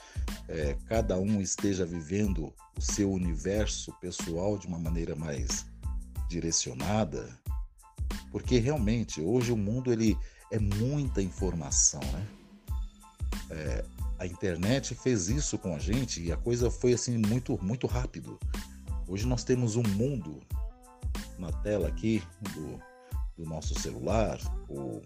é, 0.48 0.76
cada 0.86 1.18
um 1.18 1.40
esteja 1.40 1.84
vivendo 1.84 2.54
o 2.78 2.80
seu 2.80 3.10
universo 3.10 3.92
pessoal 4.00 4.56
de 4.56 4.68
uma 4.68 4.78
maneira 4.78 5.16
mais 5.16 5.66
direcionada, 6.28 7.28
porque 8.30 8.60
realmente 8.60 9.20
hoje 9.20 9.50
o 9.50 9.56
mundo 9.56 9.92
ele 9.92 10.16
é 10.50 10.58
muita 10.58 11.22
informação, 11.22 12.00
né? 12.00 12.26
É, 13.50 13.84
a 14.18 14.26
internet 14.26 14.94
fez 14.94 15.28
isso 15.28 15.58
com 15.58 15.74
a 15.74 15.78
gente 15.78 16.22
e 16.22 16.30
a 16.30 16.36
coisa 16.36 16.70
foi 16.70 16.92
assim 16.92 17.16
muito 17.16 17.58
muito 17.62 17.86
rápido. 17.86 18.38
Hoje 19.08 19.26
nós 19.26 19.44
temos 19.44 19.76
um 19.76 19.82
mundo 19.82 20.40
na 21.38 21.50
tela 21.50 21.88
aqui 21.88 22.22
do, 22.40 22.80
do 23.36 23.48
nosso 23.48 23.74
celular 23.80 24.38
ou 24.68 25.02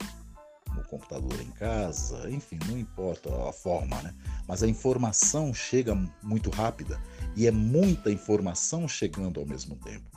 no 0.75 0.83
computador 0.85 1.41
em 1.41 1.51
casa, 1.53 2.29
enfim, 2.29 2.59
não 2.67 2.77
importa 2.77 3.31
a 3.49 3.53
forma, 3.53 4.03
né? 4.03 4.13
Mas 4.49 4.63
a 4.63 4.69
informação 4.69 5.55
chega 5.55 5.95
muito 6.23 6.51
rápida 6.51 7.01
e 7.37 7.47
é 7.47 7.51
muita 7.51 8.11
informação 8.11 8.89
chegando 8.89 9.39
ao 9.39 9.47
mesmo 9.47 9.77
tempo. 9.77 10.11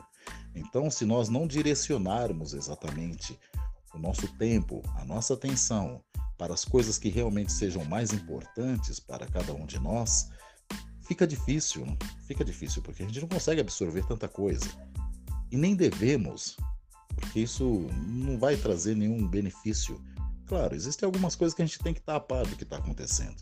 Então, 0.56 0.90
se 0.90 1.06
nós 1.06 1.30
não 1.30 1.46
direcionarmos 1.46 2.54
exatamente 2.54 3.40
o 3.98 4.02
nosso 4.02 4.28
tempo, 4.38 4.82
a 4.96 5.04
nossa 5.04 5.34
atenção 5.34 6.02
para 6.38 6.54
as 6.54 6.64
coisas 6.64 6.98
que 6.98 7.10
realmente 7.10 7.52
sejam 7.52 7.84
mais 7.86 8.14
importantes 8.14 9.00
para 9.00 9.26
cada 9.26 9.54
um 9.54 9.66
de 9.66 9.80
nós, 9.80 10.30
fica 11.02 11.26
difícil, 11.26 11.86
fica 12.28 12.46
difícil, 12.46 12.82
porque 12.82 13.04
a 13.04 13.06
gente 13.06 13.20
não 13.20 13.28
consegue 13.28 13.60
absorver 13.60 14.06
tanta 14.06 14.28
coisa. 14.28 14.68
E 15.52 15.58
nem 15.58 15.76
devemos, 15.76 16.56
porque 17.16 17.40
isso 17.40 17.88
não 18.06 18.38
vai 18.38 18.56
trazer 18.56 18.96
nenhum 18.96 19.28
benefício. 19.28 20.02
Claro, 20.46 20.76
existem 20.76 21.06
algumas 21.06 21.36
coisas 21.36 21.56
que 21.56 21.62
a 21.62 21.66
gente 21.66 21.80
tem 21.80 21.94
que 21.94 22.00
estar 22.00 22.16
a 22.16 22.20
par 22.20 22.46
do 22.46 22.56
que 22.56 22.64
está 22.64 22.78
acontecendo. 22.78 23.42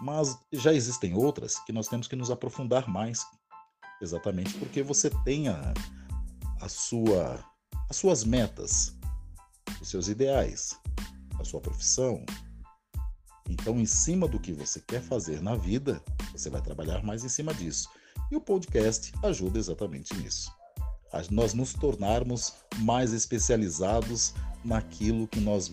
Mas 0.00 0.36
já 0.52 0.74
existem 0.74 1.14
outras 1.14 1.58
que 1.60 1.72
nós 1.72 1.88
temos 1.88 2.08
que 2.08 2.16
nos 2.16 2.30
aprofundar 2.30 2.88
mais. 2.88 3.24
Exatamente 4.02 4.52
porque 4.58 4.82
você 4.82 5.08
tem 5.24 5.48
a, 5.48 5.72
a 6.60 6.68
sua, 6.68 7.42
as 7.88 7.96
suas 7.96 8.24
metas, 8.24 8.95
os 9.80 9.88
seus 9.88 10.08
ideais, 10.08 10.78
a 11.38 11.44
sua 11.44 11.60
profissão. 11.60 12.24
Então, 13.48 13.78
em 13.78 13.86
cima 13.86 14.26
do 14.26 14.40
que 14.40 14.52
você 14.52 14.80
quer 14.80 15.02
fazer 15.02 15.40
na 15.40 15.54
vida, 15.54 16.02
você 16.32 16.50
vai 16.50 16.60
trabalhar 16.60 17.02
mais 17.04 17.24
em 17.24 17.28
cima 17.28 17.54
disso. 17.54 17.88
E 18.30 18.36
o 18.36 18.40
podcast 18.40 19.12
ajuda 19.22 19.58
exatamente 19.58 20.14
nisso 20.16 20.50
nós 21.30 21.54
nos 21.54 21.72
tornarmos 21.72 22.54
mais 22.78 23.12
especializados 23.12 24.34
naquilo 24.64 25.26
que 25.28 25.40
nós 25.40 25.72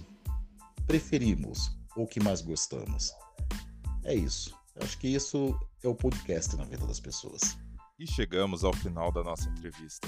preferimos 0.85 1.71
ou 1.95 2.07
que 2.07 2.19
mais 2.19 2.41
gostamos. 2.41 3.13
É 4.03 4.13
isso. 4.13 4.55
Eu 4.75 4.83
acho 4.83 4.97
que 4.97 5.07
isso 5.07 5.57
é 5.83 5.87
o 5.87 5.95
podcast 5.95 6.55
na 6.55 6.65
vida 6.65 6.85
das 6.85 6.99
pessoas. 6.99 7.57
E 7.99 8.07
chegamos 8.07 8.63
ao 8.63 8.73
final 8.73 9.11
da 9.11 9.23
nossa 9.23 9.49
entrevista. 9.49 10.07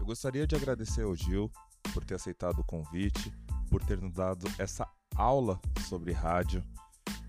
Eu 0.00 0.06
gostaria 0.06 0.46
de 0.46 0.56
agradecer 0.56 1.02
ao 1.02 1.14
Gil 1.14 1.50
por 1.92 2.04
ter 2.04 2.14
aceitado 2.14 2.60
o 2.60 2.64
convite, 2.64 3.32
por 3.70 3.82
ter 3.84 4.00
nos 4.00 4.12
dado 4.12 4.46
essa 4.58 4.88
aula 5.16 5.60
sobre 5.88 6.12
rádio. 6.12 6.62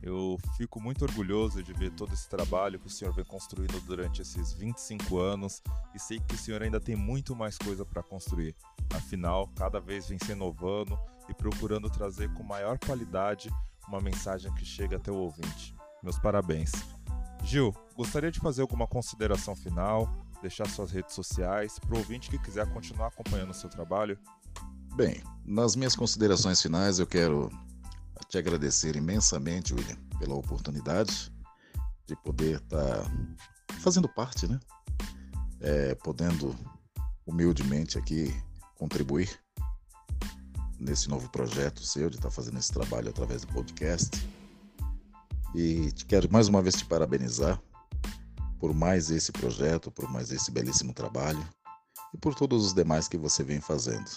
Eu 0.01 0.37
fico 0.55 0.79
muito 0.79 1.03
orgulhoso 1.03 1.63
de 1.63 1.73
ver 1.73 1.91
todo 1.91 2.13
esse 2.13 2.29
trabalho 2.29 2.79
que 2.79 2.87
o 2.87 2.89
senhor 2.89 3.11
vem 3.13 3.25
construindo 3.25 3.79
durante 3.81 4.21
esses 4.21 4.53
25 4.53 5.17
anos 5.17 5.63
e 5.95 5.99
sei 5.99 6.19
que 6.19 6.35
o 6.35 6.37
senhor 6.37 6.61
ainda 6.61 6.79
tem 6.79 6.95
muito 6.95 7.35
mais 7.35 7.57
coisa 7.57 7.83
para 7.83 8.03
construir. 8.03 8.55
Afinal, 8.93 9.49
cada 9.55 9.79
vez 9.79 10.07
vem 10.07 10.19
se 10.19 10.31
inovando 10.31 10.97
e 11.27 11.33
procurando 11.33 11.89
trazer 11.89 12.31
com 12.33 12.43
maior 12.43 12.77
qualidade 12.77 13.49
uma 13.87 13.99
mensagem 13.99 14.53
que 14.53 14.65
chega 14.65 14.97
até 14.97 15.11
o 15.11 15.15
ouvinte. 15.15 15.73
Meus 16.03 16.19
parabéns. 16.19 16.71
Gil, 17.43 17.73
gostaria 17.95 18.31
de 18.31 18.39
fazer 18.39 18.61
alguma 18.61 18.87
consideração 18.87 19.55
final, 19.55 20.07
deixar 20.41 20.67
suas 20.67 20.91
redes 20.91 21.13
sociais 21.13 21.79
para 21.79 21.95
o 21.95 21.97
ouvinte 21.97 22.29
que 22.29 22.39
quiser 22.39 22.71
continuar 22.71 23.07
acompanhando 23.07 23.51
o 23.51 23.55
seu 23.55 23.69
trabalho? 23.69 24.17
Bem, 24.95 25.21
nas 25.43 25.75
minhas 25.75 25.93
considerações 25.93 26.61
finais 26.61 26.99
eu 26.99 27.05
quero 27.05 27.51
te 28.29 28.37
agradecer 28.37 28.95
imensamente, 28.95 29.73
William, 29.73 29.97
pela 30.17 30.35
oportunidade 30.35 31.29
de 32.07 32.15
poder 32.23 32.61
estar 32.61 33.03
tá 33.03 33.73
fazendo 33.81 34.07
parte, 34.07 34.47
né? 34.47 34.57
É, 35.59 35.95
podendo 35.95 36.55
humildemente 37.25 37.97
aqui 37.97 38.33
contribuir 38.75 39.29
nesse 40.79 41.09
novo 41.09 41.29
projeto 41.29 41.83
seu 41.83 42.09
de 42.09 42.15
estar 42.15 42.29
tá 42.29 42.33
fazendo 42.33 42.57
esse 42.57 42.71
trabalho 42.71 43.09
através 43.09 43.41
do 43.41 43.51
podcast. 43.51 44.09
E 45.53 45.91
te 45.91 46.05
quero 46.05 46.31
mais 46.31 46.47
uma 46.47 46.61
vez 46.61 46.73
te 46.73 46.85
parabenizar 46.85 47.61
por 48.57 48.73
mais 48.73 49.09
esse 49.09 49.33
projeto, 49.33 49.91
por 49.91 50.09
mais 50.09 50.31
esse 50.31 50.49
belíssimo 50.51 50.93
trabalho 50.93 51.45
e 52.13 52.17
por 52.17 52.33
todos 52.33 52.65
os 52.65 52.73
demais 52.73 53.09
que 53.09 53.17
você 53.17 53.43
vem 53.43 53.59
fazendo. 53.59 54.09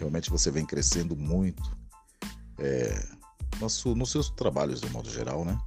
Realmente 0.00 0.30
você 0.30 0.50
vem 0.50 0.64
crescendo 0.64 1.14
muito 1.14 1.78
é, 2.58 3.06
no, 3.60 3.94
nos 3.94 4.10
seus 4.10 4.30
trabalhos 4.30 4.80
de 4.80 4.88
modo 4.88 5.10
geral, 5.10 5.44
né? 5.44 5.60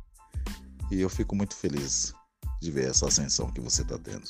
E 0.91 0.99
eu 0.99 1.09
fico 1.09 1.35
muito 1.35 1.55
feliz 1.55 2.13
de 2.59 2.71
ver 2.71 2.89
essa 2.89 3.07
ascensão 3.07 3.51
que 3.51 3.61
você 3.61 3.83
está 3.83 3.97
tendo. 3.97 4.27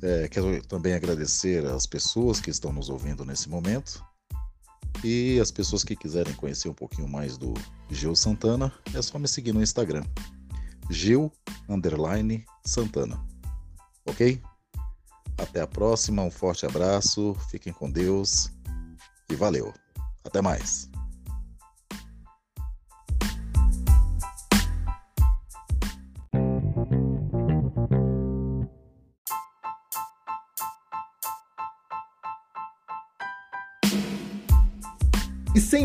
É, 0.00 0.28
quero 0.28 0.64
também 0.68 0.94
agradecer 0.94 1.66
às 1.66 1.84
pessoas 1.84 2.40
que 2.40 2.48
estão 2.48 2.72
nos 2.72 2.88
ouvindo 2.88 3.24
nesse 3.24 3.48
momento 3.48 4.04
e 5.02 5.40
as 5.40 5.50
pessoas 5.50 5.82
que 5.82 5.96
quiserem 5.96 6.32
conhecer 6.34 6.68
um 6.68 6.74
pouquinho 6.74 7.08
mais 7.08 7.36
do 7.36 7.54
Gil 7.90 8.14
Santana, 8.14 8.72
é 8.94 9.02
só 9.02 9.18
me 9.18 9.26
seguir 9.26 9.52
no 9.52 9.62
Instagram. 9.62 10.04
Gil 10.88 11.32
Santana. 12.64 13.20
Ok? 14.06 14.40
Até 15.38 15.60
a 15.60 15.66
próxima, 15.66 16.22
um 16.22 16.30
forte 16.30 16.66
abraço, 16.66 17.34
fiquem 17.48 17.72
com 17.72 17.90
Deus 17.90 18.50
e 19.30 19.36
valeu. 19.36 19.72
Até 20.24 20.42
mais. 20.42 20.90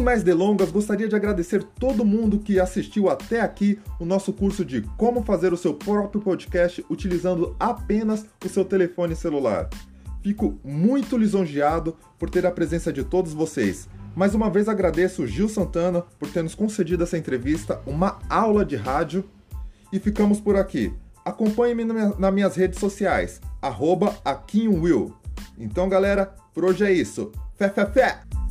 Mais 0.03 0.21
delongas, 0.21 0.69
gostaria 0.69 1.07
de 1.07 1.15
agradecer 1.15 1.63
todo 1.63 2.05
mundo 2.05 2.37
que 2.37 2.59
assistiu 2.59 3.09
até 3.09 3.39
aqui 3.39 3.79
o 3.99 4.05
nosso 4.05 4.33
curso 4.33 4.65
de 4.65 4.81
como 4.97 5.23
fazer 5.23 5.53
o 5.53 5.57
seu 5.57 5.73
próprio 5.73 6.21
podcast 6.21 6.85
utilizando 6.89 7.55
apenas 7.59 8.25
o 8.45 8.49
seu 8.49 8.65
telefone 8.65 9.15
celular. 9.15 9.69
Fico 10.21 10.59
muito 10.63 11.17
lisonjeado 11.17 11.95
por 12.19 12.29
ter 12.29 12.45
a 12.45 12.51
presença 12.51 12.91
de 12.91 13.03
todos 13.03 13.33
vocês. 13.33 13.87
Mais 14.15 14.35
uma 14.35 14.49
vez 14.49 14.69
agradeço 14.69 15.23
o 15.23 15.27
Gil 15.27 15.49
Santana 15.49 16.03
por 16.19 16.29
ter 16.29 16.43
nos 16.43 16.53
concedido 16.53 17.03
essa 17.03 17.17
entrevista, 17.17 17.81
uma 17.85 18.19
aula 18.29 18.63
de 18.63 18.75
rádio. 18.75 19.23
E 19.91 19.99
ficamos 19.99 20.39
por 20.39 20.55
aqui. 20.55 20.93
Acompanhe-me 21.23 21.85
nas 21.85 22.33
minhas 22.33 22.55
redes 22.55 22.79
sociais, 22.79 23.39
arroba 23.61 24.15
Então 25.57 25.87
galera, 25.87 26.33
por 26.53 26.65
hoje 26.65 26.83
é 26.83 26.91
isso. 26.91 27.31
Fé, 27.55 27.69
fé, 27.69 27.85
fé! 27.85 28.42